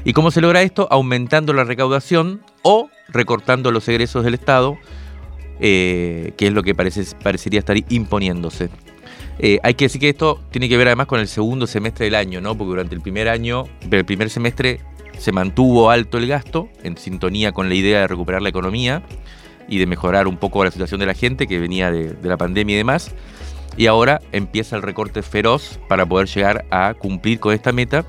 [0.04, 0.88] ¿Y cómo se logra esto?
[0.90, 4.78] Aumentando la recaudación o recortando los egresos del Estado,
[5.60, 8.70] eh, que es lo que parece, parecería estar imponiéndose.
[9.40, 12.14] Eh, hay que decir que esto tiene que ver además con el segundo semestre del
[12.14, 12.56] año, ¿no?
[12.56, 14.80] Porque durante el primer año, el primer semestre
[15.18, 19.02] se mantuvo alto el gasto, en sintonía con la idea de recuperar la economía
[19.68, 22.36] y de mejorar un poco la situación de la gente que venía de, de la
[22.36, 23.14] pandemia y demás.
[23.76, 28.04] Y ahora empieza el recorte feroz para poder llegar a cumplir con esta meta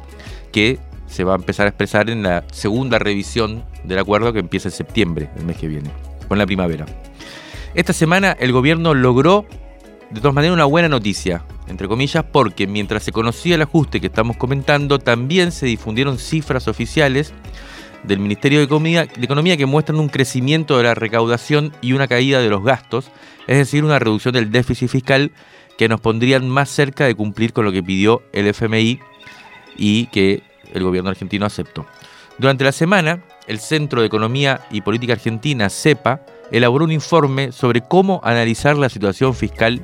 [0.52, 4.69] que se va a empezar a expresar en la segunda revisión del acuerdo que empieza
[4.69, 5.89] en septiembre, el mes que viene,
[6.27, 6.85] con la primavera.
[7.73, 9.45] Esta semana el gobierno logró,
[10.11, 14.07] de todas maneras, una buena noticia, entre comillas, porque mientras se conocía el ajuste que
[14.07, 17.33] estamos comentando, también se difundieron cifras oficiales
[18.03, 22.07] del Ministerio de Economía, de Economía que muestran un crecimiento de la recaudación y una
[22.07, 23.11] caída de los gastos,
[23.47, 25.31] es decir, una reducción del déficit fiscal
[25.77, 28.99] que nos pondrían más cerca de cumplir con lo que pidió el FMI
[29.77, 30.43] y que
[30.73, 31.86] el gobierno argentino aceptó.
[32.38, 37.82] Durante la semana, el Centro de Economía y Política Argentina, CEPA, elaboró un informe sobre
[37.82, 39.84] cómo analizar la situación fiscal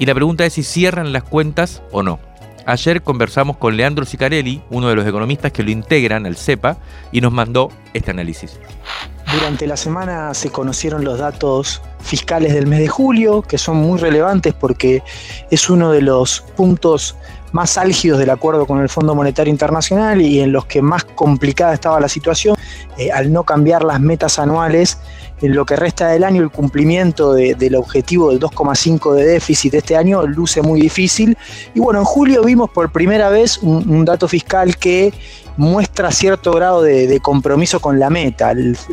[0.00, 2.18] y la pregunta es si cierran las cuentas o no.
[2.64, 6.78] Ayer conversamos con Leandro Sicarelli, uno de los economistas que lo integran al CEPA,
[7.12, 8.58] y nos mandó este análisis.
[9.30, 13.98] Durante la semana se conocieron los datos fiscales del mes de julio, que son muy
[13.98, 15.02] relevantes porque
[15.50, 17.14] es uno de los puntos
[17.52, 21.74] más álgidos del acuerdo con el Fondo Monetario Internacional y en los que más complicada
[21.74, 22.56] estaba la situación,
[22.96, 24.98] eh, al no cambiar las metas anuales,
[25.42, 29.78] en lo que resta del año el cumplimiento del objetivo del 2,5 de déficit de
[29.78, 31.36] este año luce muy difícil.
[31.74, 35.12] Y bueno, en julio vimos por primera vez un, dato fiscal que
[35.56, 38.52] muestra cierto grado de, compromiso con la meta.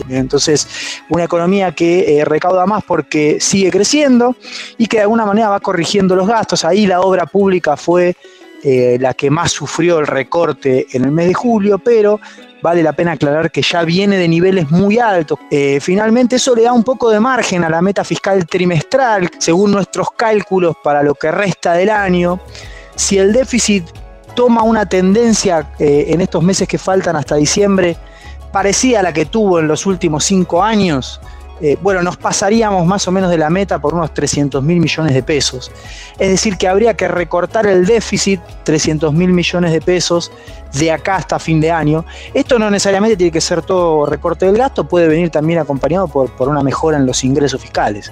[0.10, 0.68] Entonces,
[1.10, 4.36] una economía que eh, recauda más porque sigue creciendo
[4.78, 6.64] y que de alguna manera va corrigiendo los gastos.
[6.64, 8.16] Ahí la obra pública fue
[8.64, 12.20] eh, la que más sufrió el recorte en el mes de julio, pero
[12.62, 15.40] vale la pena aclarar que ya viene de niveles muy altos.
[15.52, 19.72] Eh, finalmente eso le da un poco de margen a la meta fiscal trimestral, según
[19.72, 22.40] nuestros cálculos para lo que resta del año.
[22.96, 23.86] Si el déficit
[24.36, 27.96] toma una tendencia eh, en estos meses que faltan hasta diciembre
[28.52, 31.20] parecida a la que tuvo en los últimos cinco años,
[31.62, 35.14] eh, bueno, nos pasaríamos más o menos de la meta por unos 300 mil millones
[35.14, 35.72] de pesos.
[36.20, 40.32] Es decir, que habría que recortar el déficit 300 mil millones de pesos
[40.74, 42.06] de acá hasta fin de año.
[42.34, 46.30] Esto no necesariamente tiene que ser todo recorte del gasto, puede venir también acompañado por,
[46.48, 48.12] una mejora en los ingresos fiscales.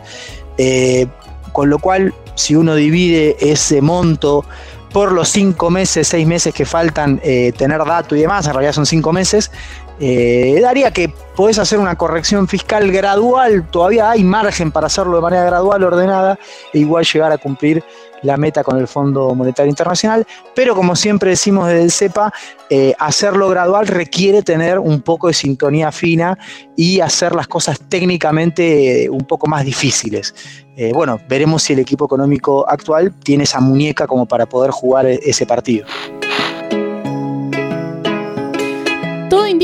[0.57, 1.07] Eh,
[1.51, 4.43] con lo cual, si uno divide ese monto
[4.91, 8.71] por los cinco meses, seis meses que faltan eh, tener dato y demás, en realidad
[8.71, 9.51] son cinco meses,
[9.99, 15.21] eh, daría que podés hacer una corrección fiscal gradual, todavía hay margen para hacerlo de
[15.21, 16.37] manera gradual, ordenada,
[16.73, 17.83] e igual llegar a cumplir
[18.21, 22.33] la meta con el Fondo Monetario Internacional, pero como siempre decimos desde el CEPA,
[22.69, 26.37] eh, hacerlo gradual requiere tener un poco de sintonía fina
[26.75, 30.33] y hacer las cosas técnicamente un poco más difíciles.
[30.75, 35.05] Eh, bueno, veremos si el equipo económico actual tiene esa muñeca como para poder jugar
[35.05, 35.85] ese partido.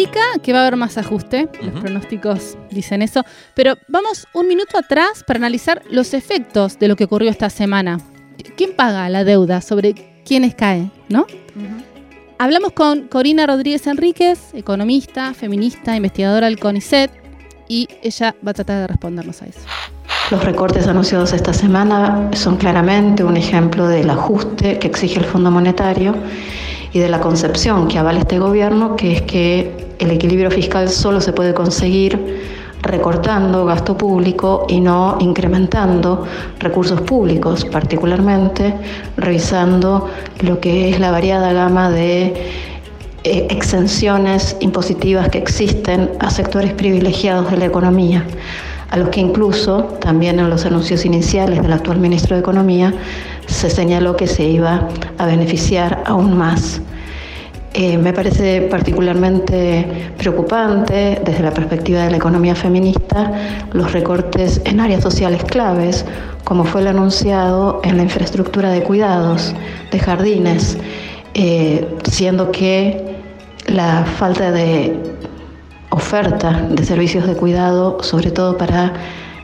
[0.02, 4.78] Indica que va a haber más ajuste, los pronósticos dicen eso, pero vamos un minuto
[4.78, 8.00] atrás para analizar los efectos de lo que ocurrió esta semana.
[8.58, 9.62] ¿Quién paga la deuda?
[9.62, 9.94] ¿Sobre
[10.26, 10.90] quiénes cae?
[11.10, 11.28] ¿No?
[12.40, 17.12] Hablamos con Corina Rodríguez Enríquez, economista, feminista, investigadora del CONICET,
[17.68, 19.60] y ella va a tratar de respondernos a eso.
[20.32, 25.52] Los recortes anunciados esta semana son claramente un ejemplo del ajuste que exige el Fondo
[25.52, 26.16] Monetario
[26.94, 31.22] y de la concepción que avala este gobierno, que es que el equilibrio fiscal solo
[31.22, 32.42] se puede conseguir
[32.82, 36.26] recortando gasto público y no incrementando
[36.60, 38.74] recursos públicos, particularmente
[39.18, 40.10] revisando
[40.42, 42.34] lo que es la variada gama de
[43.24, 48.26] eh, exenciones impositivas que existen a sectores privilegiados de la economía,
[48.90, 52.94] a los que incluso también en los anuncios iniciales del actual ministro de Economía
[53.52, 54.88] se señaló que se iba
[55.18, 56.82] a beneficiar aún más.
[57.74, 59.86] Eh, me parece particularmente
[60.18, 63.32] preocupante desde la perspectiva de la economía feminista
[63.72, 66.06] los recortes en áreas sociales claves,
[66.44, 69.54] como fue el anunciado en la infraestructura de cuidados,
[69.90, 70.78] de jardines,
[71.34, 73.16] eh, siendo que
[73.68, 75.00] la falta de
[75.92, 78.92] oferta de servicios de cuidado, sobre todo para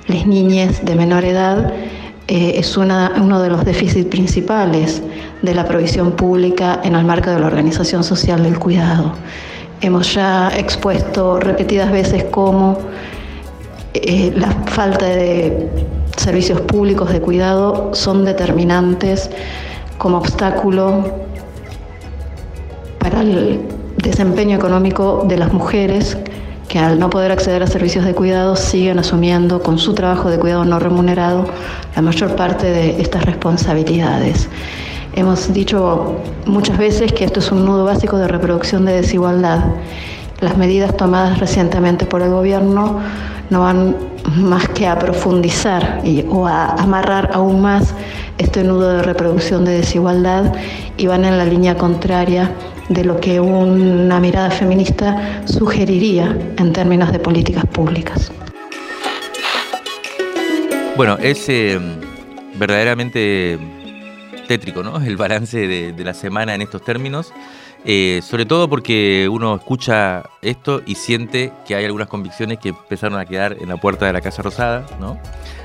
[0.07, 1.71] las niñas de menor edad,
[2.27, 5.01] eh, es uno de los déficits principales
[5.41, 9.13] de la provisión pública en el marco de la organización social del cuidado.
[9.79, 12.79] Hemos ya expuesto repetidas veces cómo
[13.93, 15.69] eh, la falta de
[16.17, 19.29] servicios públicos de cuidado son determinantes
[19.97, 21.09] como obstáculo
[22.99, 23.61] para el
[23.97, 26.17] desempeño económico de las mujeres
[26.67, 30.37] que al no poder acceder a servicios de cuidado siguen asumiendo con su trabajo de
[30.37, 31.45] cuidado no remunerado
[31.95, 34.49] la mayor parte de estas responsabilidades.
[35.15, 39.65] Hemos dicho muchas veces que esto es un nudo básico de reproducción de desigualdad.
[40.41, 42.99] Las medidas tomadas recientemente por el gobierno
[43.49, 43.95] no van
[44.35, 47.95] más que a profundizar o a amarrar aún más
[48.37, 50.53] este nudo de reproducción de desigualdad
[50.97, 52.51] y van en la línea contraria
[52.89, 58.31] de lo que una mirada feminista sugeriría en términos de políticas públicas.
[60.95, 61.79] Bueno, es eh,
[62.55, 63.59] verdaderamente
[64.47, 64.97] tétrico, ¿no?
[65.05, 67.33] El balance de, la semana en estos términos.
[67.85, 73.19] Eh, sobre todo porque uno escucha esto y siente que hay algunas convicciones que empezaron
[73.19, 75.17] a quedar en la puerta de la Casa Rosada, ¿no?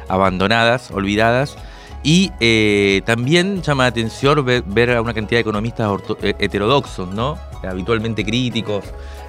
[0.09, 1.57] abandonadas, olvidadas,
[2.03, 7.39] Y eh, también llama la atención ver, a una cantidad de economistas eh, heterodoxos, ¿no?
[7.63, 8.85] habitualmente críticos,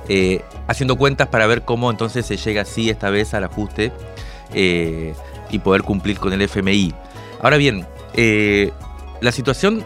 [0.10, 3.92] eh, haciendo cuentas para ver cómo entonces se llega así esta vez al ajuste
[4.56, 6.94] y poder cumplir con el FMI.
[7.42, 7.86] Ahora bien,
[9.22, 9.86] la situación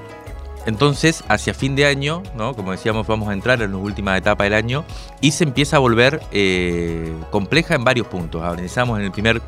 [0.65, 2.53] entonces hacia fin de año, ¿no?
[2.53, 4.85] como decíamos, vamos a entrar en la última etapa del año
[5.19, 6.21] y se empieza a volver
[7.31, 8.41] compleja en varios puntos.
[8.43, 9.41] Analizamos en el primer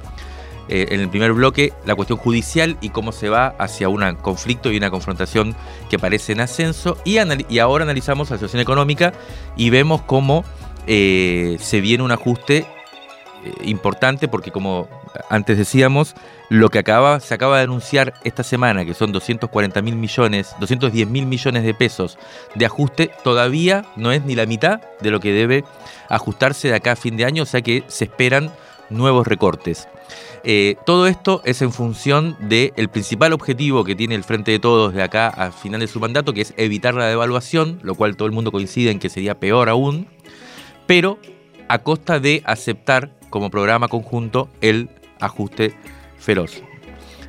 [0.69, 4.71] eh, en el primer bloque la cuestión judicial y cómo se va hacia un conflicto
[4.71, 5.55] y una confrontación
[5.89, 6.97] que parece en ascenso.
[7.05, 7.17] Y,
[7.57, 9.13] ahora analizamos la situación económica
[9.57, 10.45] y vemos cómo
[10.85, 14.87] eh, se viene un ajuste eh, importante porque como
[15.29, 16.15] antes decíamos,
[16.49, 21.07] lo que acaba, se acaba de anunciar esta semana, que son 240 mil millones, 210
[21.07, 22.17] mil millones de pesos
[22.53, 25.63] de ajuste, todavía no es ni la mitad de lo que debe
[26.09, 28.51] ajustarse de acá a fin de año, o sea que se esperan
[28.89, 29.87] nuevos recortes.
[30.43, 34.93] Eh, todo esto es en función del principal objetivo que tiene el Frente de Todos
[34.93, 38.27] de acá al final de su mandato, que es evitar la devaluación, lo cual todo
[38.27, 40.07] el mundo coincide en que sería peor aún,
[40.87, 41.19] pero
[41.67, 45.73] a costa de aceptar como programa conjunto el ajuste
[46.17, 46.63] feroz.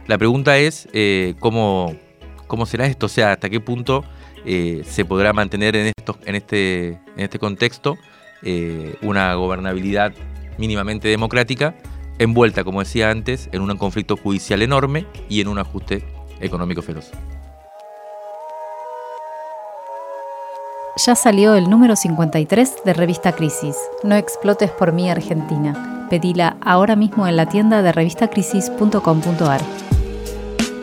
[0.07, 1.95] La pregunta es eh, ¿cómo,
[2.47, 4.05] cómo será esto, o sea, hasta qué punto
[4.47, 5.93] eh, se podrá mantener en,
[6.25, 7.97] en, este, en este contexto
[9.03, 10.15] una gobernabilidad
[10.61, 11.75] mínimamente democrática
[12.21, 16.05] envuelta, como decía antes, en un conflicto judicial enorme y en un ajuste
[16.41, 17.11] económico feroz.
[21.07, 23.77] Ya salió el número 53 de Revista Crisis.
[24.05, 26.07] No explotes por mí Argentina.
[26.11, 29.90] Pedila ahora mismo en la tienda de revistacrisis.com.ar.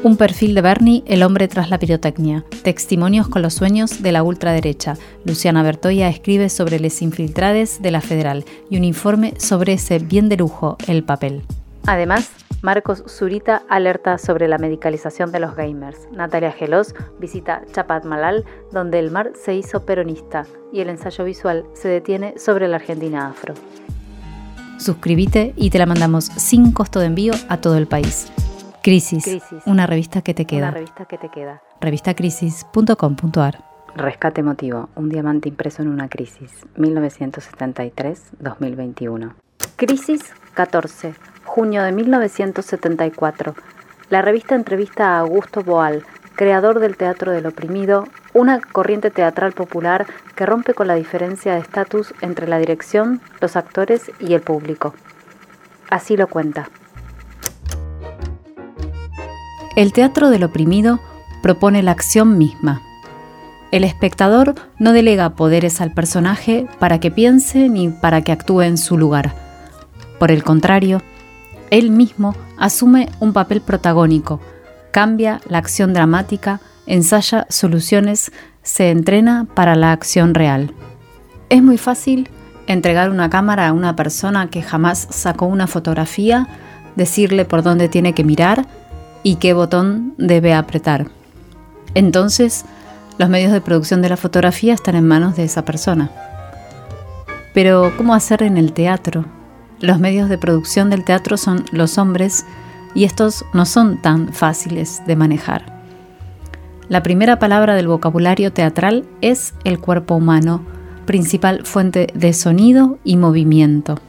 [0.03, 2.45] Un perfil de Bernie, el hombre tras la pirotecnia.
[2.63, 4.95] Testimonios con los sueños de la ultraderecha.
[5.25, 10.29] Luciana Bertoya escribe sobre les infiltrades de la Federal y un informe sobre ese bien
[10.29, 11.41] de lujo, el papel.
[11.87, 12.29] Además,
[12.61, 16.07] Marcos Zurita alerta sobre la medicalización de los gamers.
[16.11, 21.65] Natalia Gelos visita Chapat Malal, donde el mar se hizo peronista y el ensayo visual
[21.73, 23.55] se detiene sobre la Argentina afro.
[24.79, 28.27] Suscríbete y te la mandamos sin costo de envío a todo el país.
[28.87, 29.27] Crisis,
[29.65, 30.69] una revista que te queda.
[30.69, 31.61] Una revista que te queda.
[31.81, 33.65] Revistacrisis.com.ar.
[33.97, 39.33] Rescate emotivo, un diamante impreso en una crisis, 1973-2021.
[39.75, 43.55] Crisis 14, junio de 1974.
[44.09, 46.05] La revista entrevista a Augusto Boal,
[46.37, 51.59] creador del Teatro del Oprimido, una corriente teatral popular que rompe con la diferencia de
[51.59, 54.93] estatus entre la dirección, los actores y el público.
[55.89, 56.69] Así lo cuenta.
[59.77, 60.99] El teatro del oprimido
[61.43, 62.81] propone la acción misma.
[63.69, 68.79] El espectador no delega poderes al personaje para que piense ni para que actúe en
[68.79, 69.35] su lugar.
[70.17, 71.03] Por el contrario,
[71.69, 74.39] él mismo asume un papel protagónico,
[74.89, 78.31] cambia la acción dramática, ensaya soluciones,
[78.63, 80.73] se entrena para la acción real.
[81.49, 82.29] Es muy fácil
[82.65, 86.47] entregar una cámara a una persona que jamás sacó una fotografía,
[86.95, 88.65] decirle por dónde tiene que mirar
[89.27, 91.07] y qué botón debe apretar.
[91.95, 92.63] Entonces,
[93.17, 96.09] los medios de producción de la fotografía están en manos de esa persona.
[97.53, 99.25] Pero, ¿cómo hacer en el teatro?
[99.81, 102.45] Los medios de producción del teatro son los hombres
[102.95, 105.83] y estos no son tan fáciles de manejar.
[106.87, 110.61] La primera palabra del vocabulario teatral es el cuerpo humano,
[111.05, 113.99] principal fuente de sonido y movimiento.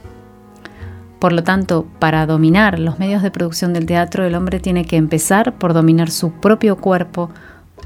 [1.19, 4.95] Por lo tanto, para dominar los medios de producción del teatro, el hombre tiene que
[4.95, 7.29] empezar por dominar su propio cuerpo,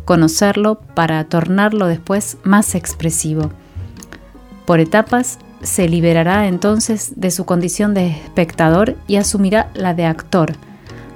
[0.05, 3.49] conocerlo para tornarlo después más expresivo.
[4.65, 10.53] Por etapas, se liberará entonces de su condición de espectador y asumirá la de actor.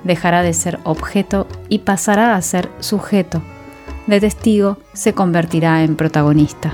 [0.03, 3.41] Dejará de ser objeto y pasará a ser sujeto.
[4.07, 6.73] De testigo se convertirá en protagonista.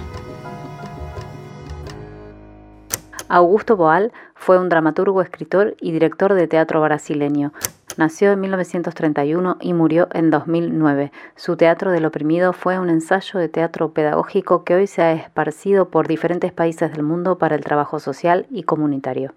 [3.28, 4.14] Augusto Boal
[4.44, 7.54] fue un dramaturgo, escritor y director de teatro brasileño.
[7.96, 11.14] Nació en 1931 y murió en 2009.
[11.38, 15.88] Su Teatro del Oprimido fue un ensayo de teatro pedagógico que hoy se ha esparcido
[15.88, 19.34] por diferentes países del mundo para el trabajo social y comunitario.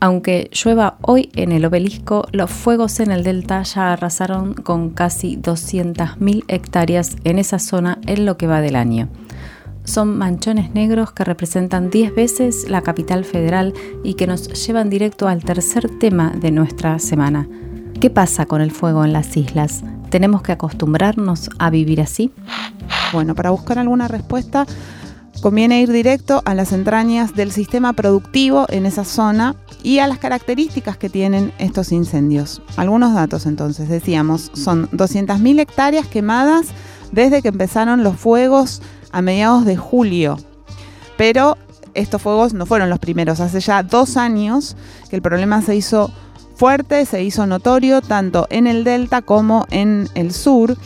[0.00, 5.36] Aunque llueva hoy en el obelisco, los fuegos en el delta ya arrasaron con casi
[5.36, 9.08] 200.000 hectáreas en esa zona en lo que va del año
[9.86, 13.72] son manchones negros que representan 10 veces la capital federal
[14.04, 17.48] y que nos llevan directo al tercer tema de nuestra semana.
[18.00, 19.82] ¿Qué pasa con el fuego en las islas?
[20.10, 22.30] ¿Tenemos que acostumbrarnos a vivir así?
[23.12, 24.66] Bueno, para buscar alguna respuesta
[25.40, 30.18] conviene ir directo a las entrañas del sistema productivo en esa zona y a las
[30.18, 32.62] características que tienen estos incendios.
[32.76, 36.66] Algunos datos entonces, decíamos, son 200.000 hectáreas quemadas
[37.12, 38.82] desde que empezaron los fuegos
[39.16, 40.36] a mediados de julio.
[41.16, 41.56] Pero
[41.94, 44.76] estos fuegos no fueron los primeros, hace ya dos años
[45.08, 46.10] que el problema se hizo
[46.54, 50.76] fuerte, se hizo notorio tanto en el delta como en el sur.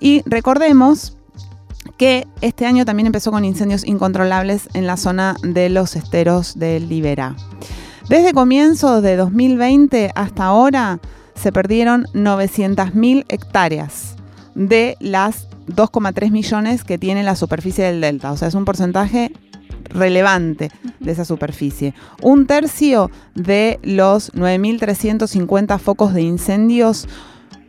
[0.00, 1.18] Y recordemos
[1.98, 6.80] que este año también empezó con incendios incontrolables en la zona de los esteros de
[6.80, 7.36] Libera.
[8.08, 11.00] Desde comienzos de 2020 hasta ahora
[11.34, 14.16] se perdieron 900.000 hectáreas
[14.54, 18.32] de las 2,3 millones que tiene la superficie del delta.
[18.32, 19.32] O sea, es un porcentaje
[19.84, 21.94] relevante de esa superficie.
[22.22, 27.08] Un tercio de los 9.350 focos de incendios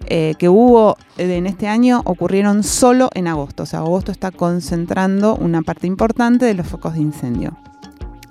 [0.07, 3.63] eh, que hubo en este año ocurrieron solo en agosto.
[3.63, 7.57] O sea, agosto está concentrando una parte importante de los focos de incendio.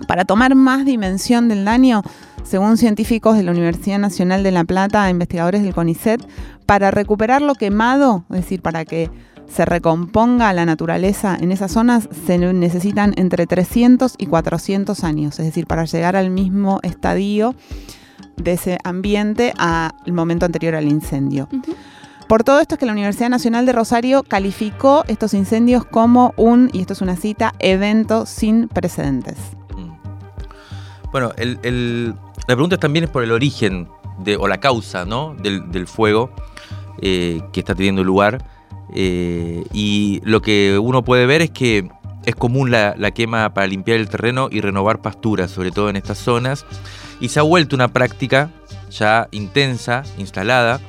[0.07, 2.01] Para tomar más dimensión del daño,
[2.43, 6.21] según científicos de la Universidad Nacional de La Plata, investigadores del CONICET,
[6.65, 9.09] para recuperar lo quemado, es decir, para que
[9.47, 15.45] se recomponga la naturaleza en esas zonas, se necesitan entre 300 y 400 años, es
[15.45, 17.55] decir, para llegar al mismo estadio
[18.37, 21.47] de ese ambiente al momento anterior al incendio.
[22.27, 26.69] Por todo esto es que la Universidad Nacional de Rosario calificó estos incendios como un,
[26.73, 29.37] y esto es una cita, evento sin precedentes.
[29.77, 29.91] Mm.
[31.11, 33.87] Bueno, la pregunta también es por el origen
[34.19, 35.35] de, o la causa ¿no?
[35.35, 36.31] del, fuego
[37.01, 38.43] eh, que está teniendo lugar.
[38.93, 41.89] Eh, y lo que uno puede ver es que
[42.25, 46.17] es común la, quema para limpiar el terreno y renovar pasturas, sobre todo en estas
[46.17, 46.65] zonas.
[47.19, 48.51] Y se ha vuelto una práctica
[48.89, 50.79] ya intensa, instalada,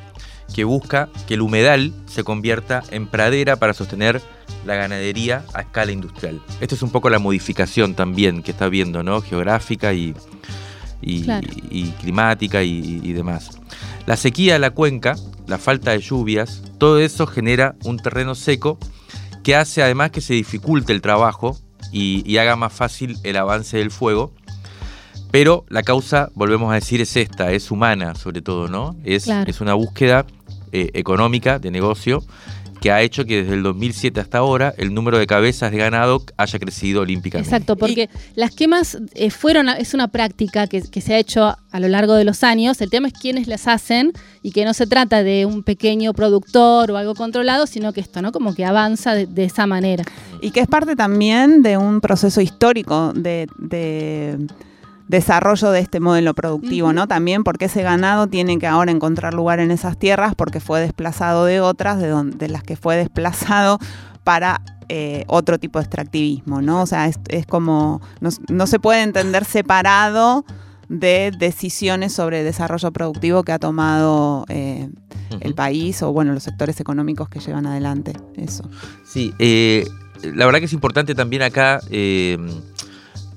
[0.54, 4.22] que busca que el humedal se convierta en pradera para sostener
[4.64, 6.40] la ganadería a escala industrial.
[6.60, 9.20] Esta es un poco la modificación también que está viendo, ¿no?
[9.20, 10.14] Geográfica y,
[12.00, 13.50] climática y demás.
[14.06, 15.16] La sequía de la cuenca,
[15.48, 18.78] la falta de lluvias, todo eso genera un terreno seco
[19.42, 21.58] que hace además que se dificulte el trabajo
[21.92, 24.32] y, haga más fácil el avance del fuego.
[25.30, 28.96] Pero la causa, volvemos a decir, es esta, es humana sobre todo, ¿no?
[29.04, 30.24] Es, es una búsqueda
[30.72, 32.22] eh, económica de negocio
[32.80, 36.22] que ha hecho que desde el 2007 hasta ahora el número de cabezas de ganado
[36.36, 37.48] haya crecido olímpicamente.
[37.48, 41.88] Exacto, porque las quemas eh, fueron, es una práctica que, se ha hecho a lo
[41.88, 42.80] largo de los años.
[42.80, 44.12] El tema es quiénes las hacen
[44.42, 48.22] y que no se trata de un pequeño productor o algo controlado, sino que esto,
[48.22, 48.32] ¿no?
[48.32, 50.04] Como que avanza de, esa manera.
[50.40, 53.46] Y que es parte también de un proceso histórico de
[55.08, 57.06] desarrollo de este modelo productivo, ¿no?
[57.06, 61.44] También porque ese ganado tiene que ahora encontrar lugar en esas tierras porque fue desplazado
[61.44, 63.78] de otras, de, donde, las que fue desplazado
[64.24, 66.82] para eh, otro tipo de extractivismo, ¿no?
[66.82, 70.44] O sea, es, como, no, se puede entender separado
[70.88, 74.88] de decisiones sobre desarrollo productivo que ha tomado eh,
[75.40, 78.68] el país o, bueno, los sectores económicos que llevan adelante eso.
[79.04, 79.86] Sí, eh,
[80.22, 81.80] la verdad que es importante también acá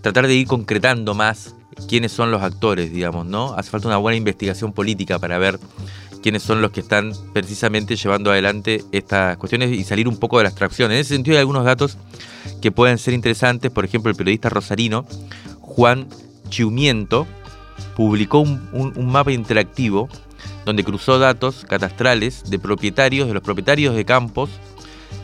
[0.02, 1.56] tratar de ir concretando más
[1.88, 3.54] quiénes son los actores, digamos, ¿no?
[3.54, 5.60] Hace falta una buena investigación política para ver
[6.22, 10.44] quiénes son los que están precisamente llevando adelante estas cuestiones y salir un poco de
[10.44, 10.92] la abstracción.
[10.92, 11.98] En ese sentido hay algunos datos
[12.62, 15.06] que pueden ser interesantes, por ejemplo, el periodista rosarino
[15.62, 16.08] Juan
[16.50, 17.28] Chiumiento
[17.96, 20.10] publicó un, mapa interactivo
[20.66, 24.50] donde cruzó datos catastrales de propietarios, de los propietarios de campos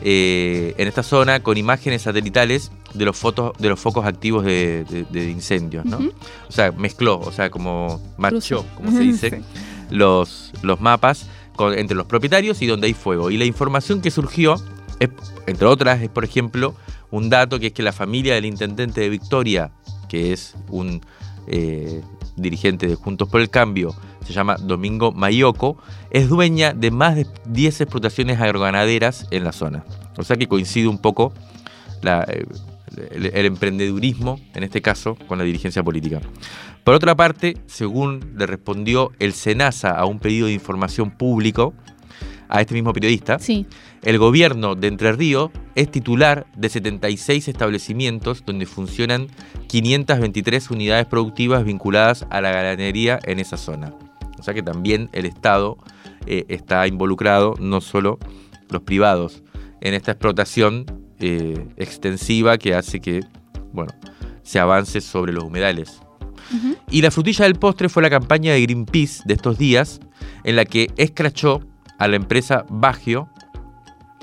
[0.02, 4.84] eh, en esta zona con imágenes satelitales de los fotos de los focos activos de,
[5.12, 5.98] incendios, ¿no?
[6.48, 9.42] O sea, mezcló, o sea, como marchó, como se dice,
[9.90, 11.28] los, los mapas
[11.76, 13.30] entre los propietarios y donde hay fuego.
[13.30, 14.56] Y la información que surgió,
[15.46, 16.74] entre otras, es por ejemplo
[17.10, 19.70] un dato que es que la familia del intendente de Victoria,
[20.08, 21.00] que es un
[21.46, 22.02] eh,
[22.36, 25.78] dirigente de Juntos por el Cambio, se llama Domingo Mayoco,
[26.10, 29.84] es dueña de más de 10 explotaciones agroganaderas en la zona.
[30.18, 31.32] O sea que coincide un poco
[32.02, 32.44] la, eh,
[32.96, 36.20] el, emprendedurismo, en este caso, con la dirigencia política.
[36.84, 41.74] Por otra parte, según le respondió el SENASA a un pedido de información público
[42.48, 43.38] a este mismo periodista,
[44.02, 49.26] el gobierno de Entre Ríos es titular de 76 establecimientos donde funcionan
[49.66, 53.92] 523 unidades productivas vinculadas a la ganadería en esa zona.
[54.38, 55.78] O sea que también el Estado
[56.26, 58.18] eh, está involucrado, no solo
[58.70, 59.42] los privados,
[59.80, 63.20] en esta explotación eh, extensiva que hace que,
[63.72, 63.92] bueno,
[64.42, 66.00] se avance sobre los humedales.
[66.90, 70.00] Y la frutilla del postre fue la campaña de Greenpeace de estos días,
[70.44, 71.60] en la que escrachó
[71.98, 73.28] a la empresa Bagio.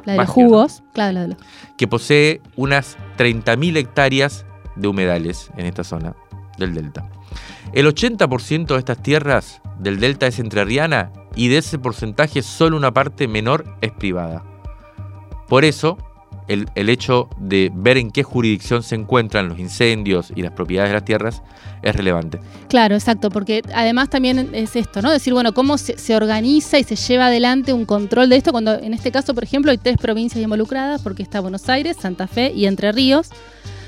[0.06, 1.36] La de los jugos, claro,
[1.78, 6.16] Que posee unas 30.000 hectáreas de humedales en esta zona
[6.58, 7.10] del delta.
[7.74, 12.94] El 80% de estas tierras del delta es entrerriana y de ese porcentaje solo una
[12.94, 14.44] parte menor es privada.
[15.48, 15.98] Por eso,
[16.48, 20.92] el, el, hecho de ver en qué jurisdicción se encuentran los incendios y las propiedades
[20.92, 21.42] de las tierras
[21.82, 22.40] es relevante.
[22.70, 25.12] Claro, exacto, porque además también es esto, ¿no?
[25.12, 28.74] Decir, bueno, cómo se, se, organiza y se lleva adelante un control de esto cuando
[28.74, 32.52] en este caso, por ejemplo, hay tres provincias involucradas, porque está Buenos Aires, Santa Fe
[32.56, 33.30] y Entre Ríos.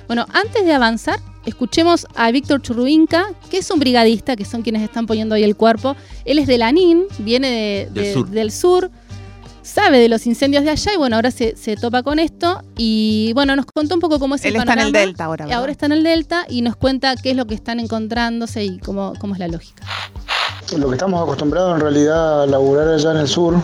[0.08, 4.84] Bueno, antes de avanzar, escuchemos a Víctor Churruinca, que es un brigadista, que son quienes
[4.84, 5.95] están poniendo ahí el cuerpo.
[6.26, 8.30] Él es de Lanín, viene de, de, Del sur.
[8.30, 8.91] del sur
[9.66, 13.32] sabe de los incendios de allá y bueno, ahora se, se, topa con esto y
[13.34, 14.99] bueno, nos contó un poco cómo es Él el está en panorama.
[14.99, 15.45] el Delta ahora.
[15.45, 15.59] ¿verdad?
[15.59, 18.78] Ahora está en el Delta y nos cuenta qué es lo que están encontrándose y
[18.80, 19.84] cómo, cómo es la lógica.
[20.78, 23.55] Lo que estamos acostumbrados en realidad a laburar allá en el sur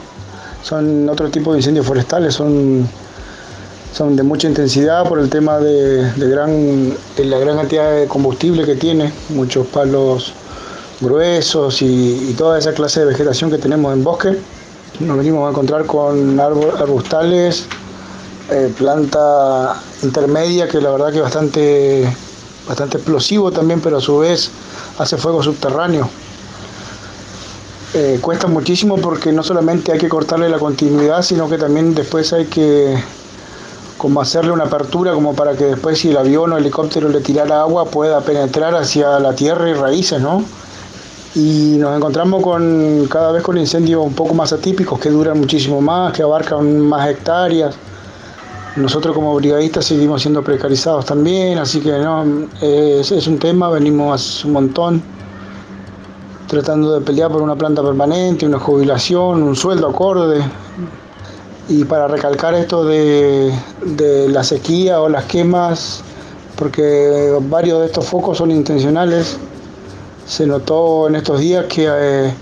[0.63, 2.87] son otro tipo de incendios forestales, son,
[3.93, 8.07] son de mucha intensidad por el tema de, de, gran, de la gran cantidad de
[8.07, 10.33] combustible que tiene, muchos palos
[10.99, 14.37] gruesos y, y toda esa clase de vegetación que tenemos en bosque
[14.99, 17.65] nos venimos a encontrar con arbustales,
[18.49, 22.15] eh, planta intermedia que la verdad que es bastante,
[22.67, 24.51] bastante explosivo también, pero a su vez
[24.97, 26.09] hace fuego subterráneo.
[27.93, 32.31] Eh, cuesta muchísimo porque no solamente hay que cortarle la continuidad, sino que también después
[32.31, 32.95] hay que
[33.97, 37.19] como hacerle una apertura como para que después si el avión o el helicóptero le
[37.19, 40.43] tirara agua pueda penetrar hacia la tierra y raíces, ¿no?
[41.33, 45.79] Y nos encontramos con cada vez con incendios un poco más atípicos que duran muchísimo
[45.81, 47.75] más, que abarcan más hectáreas.
[48.75, 54.53] Nosotros como brigadistas seguimos siendo precarizados también, así que no, es, un tema, venimos un
[54.53, 55.03] montón
[56.47, 60.41] tratando de pelear por una planta permanente, una jubilación, un sueldo acorde.
[61.69, 63.53] Y para recalcar esto de,
[63.85, 66.03] de la sequía o las quemas,
[66.57, 69.37] porque varios de estos focos son intencionales,
[70.31, 72.33] se notó en estos días que eh,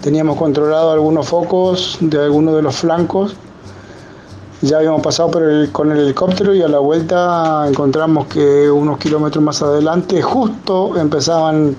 [0.00, 3.34] teníamos controlado algunos focos de algunos de los flancos.
[4.60, 8.96] Ya habíamos pasado por el, con el helicóptero y a la vuelta encontramos que unos
[8.98, 11.74] kilómetros más adelante justo empezaban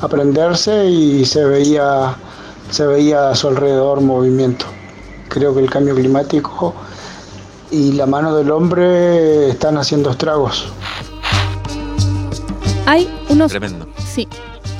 [0.00, 2.14] a prenderse y se veía,
[2.70, 4.66] se veía a su alrededor movimiento.
[5.28, 6.72] Creo que el cambio climático
[7.72, 10.72] y la mano del hombre están haciendo estragos.
[12.86, 13.50] Hay unos...
[13.50, 13.88] Tremendo.
[13.98, 14.28] Sí,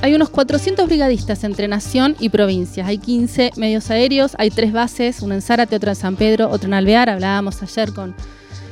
[0.03, 2.87] hay unos 400 brigadistas entre nación y provincias.
[2.87, 6.69] Hay 15 medios aéreos, hay tres bases, una en Zárate, otra en San Pedro, otra
[6.69, 7.11] en Alvear.
[7.11, 8.15] Hablábamos ayer con,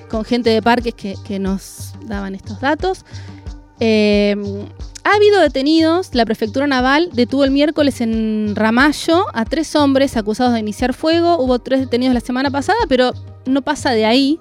[0.09, 3.05] con gente de parques que, que nos daban estos datos.
[3.81, 4.37] Eh,
[5.05, 6.15] ha habido detenidos.
[6.15, 11.39] La prefectura naval detuvo el miércoles en Ramallo a tres hombres acusados de iniciar fuego.
[11.39, 13.13] Hubo tres detenidos la semana pasada, pero
[13.47, 14.41] no pasa de ahí.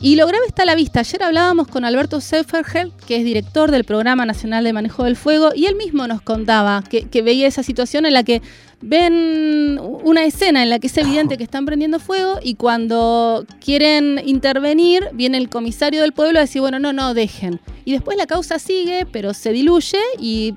[0.00, 1.00] Y lo grave está a la vista.
[1.00, 5.50] Ayer hablábamos con Alberto Seifergel, que es director del Programa Nacional de Manejo del Fuego,
[5.54, 8.42] y él mismo nos contaba que, que, veía esa situación en la que
[8.82, 14.20] ven una escena en la que es evidente que están prendiendo fuego y cuando quieren
[14.24, 17.60] intervenir, viene el comisario del pueblo a decir, bueno, no, no, dejen.
[17.84, 20.54] Y después la causa sigue, pero se diluye y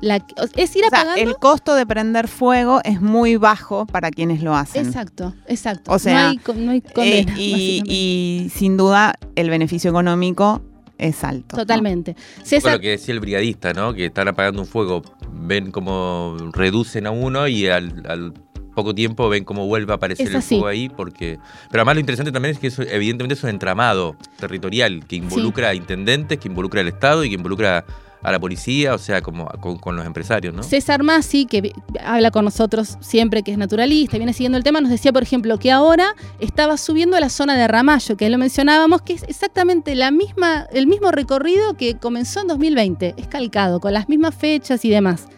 [0.00, 0.24] la,
[0.56, 1.22] es ir o sea, apagando.
[1.22, 4.86] el costo de prender fuego es muy bajo para quienes lo hacen.
[4.86, 5.92] Exacto, exacto.
[5.92, 10.62] O sea, no hay, no hay condena, eh, y, y, sin duda el beneficio económico
[10.98, 11.56] es alto.
[11.56, 12.14] Totalmente.
[12.14, 12.44] ¿no?
[12.44, 13.94] César, lo que decía el brigadista, ¿no?
[13.94, 18.34] Que están apagando un fuego, ven cómo reducen a uno y al, al
[18.74, 21.38] poco tiempo ven cómo vuelve a aparecer el fuego ahí porque
[21.70, 25.68] pero además lo interesante también es que eso evidentemente es un entramado territorial que involucra
[25.68, 25.70] sí.
[25.70, 27.84] a intendentes que involucra al estado y que involucra
[28.24, 30.62] a la policía, o sea, como con, con, los empresarios, ¿no?
[30.62, 31.72] César Massi, que
[32.02, 35.58] habla con nosotros siempre, que es naturalista, viene siguiendo el tema, nos decía, por ejemplo,
[35.58, 39.94] que ahora estaba subiendo a la zona de Ramallo, que lo mencionábamos, que es exactamente
[39.94, 44.86] la misma, el mismo recorrido que comenzó en 2020, es calcado, con las mismas fechas
[44.86, 45.28] y demás.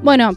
[0.00, 0.30] Bueno,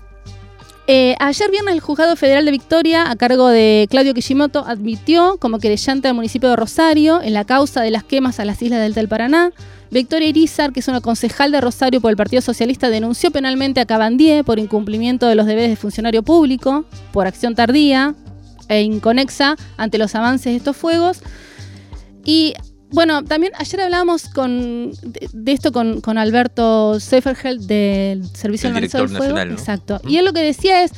[0.94, 5.58] eh, ayer viernes el Juzgado Federal de Victoria, a cargo de Claudio Kishimoto, admitió como
[5.58, 8.90] querellante al municipio de Rosario en la causa de las quemas a las islas del
[8.90, 9.52] Delta del Paraná.
[9.90, 13.86] Victoria Irizar, que es una concejal de Rosario por el Partido Socialista, denunció penalmente a
[13.86, 16.84] Cabandier por incumplimiento de los deberes de funcionario público,
[17.14, 18.14] por acción tardía
[18.68, 21.22] e inconexa ante los avances de estos fuegos.
[22.26, 22.54] Y
[22.92, 28.76] bueno, también ayer hablábamos con, de, de esto con, con, Alberto Seiferheld del Servicio del
[28.76, 29.24] Manejo del Fuego.
[29.24, 29.54] Nacional, ¿no?
[29.56, 30.02] Exacto.
[30.08, 30.92] Y él lo que decía es,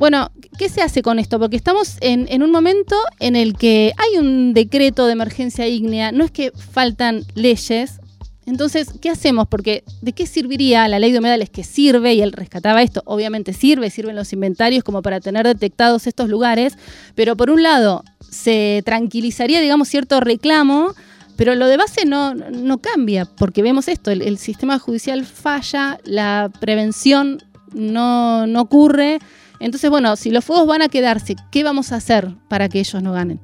[0.00, 1.38] bueno, ¿qué se hace con esto?
[1.38, 6.10] Porque estamos en, en, un momento en el que hay un decreto de emergencia ígnea,
[6.10, 8.00] no es que faltan leyes.
[8.46, 9.46] Entonces, ¿qué hacemos?
[9.46, 12.14] Porque ¿de qué serviría la ley de humedales que sirve?
[12.14, 16.78] Y él rescataba esto, obviamente sirve, sirven los inventarios como para tener detectados estos lugares,
[17.14, 20.94] pero por un lado se tranquilizaría, digamos, cierto reclamo
[21.40, 25.98] pero lo de base no, no cambia, porque vemos esto, el, el sistema judicial falla,
[26.04, 29.20] la prevención no, no ocurre.
[29.58, 33.02] Entonces, bueno, si los fuegos van a quedarse, ¿qué vamos a hacer para que ellos
[33.02, 33.40] no ganen?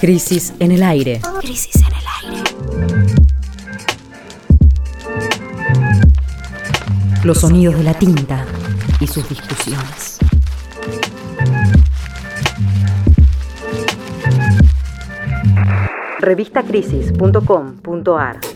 [0.00, 1.20] Crisis en el aire.
[1.40, 2.52] Crisis en el aire.
[7.24, 8.46] Los sonidos de la tinta
[9.00, 10.18] y sus discusiones.
[16.20, 18.55] Revistacrisis.com.ar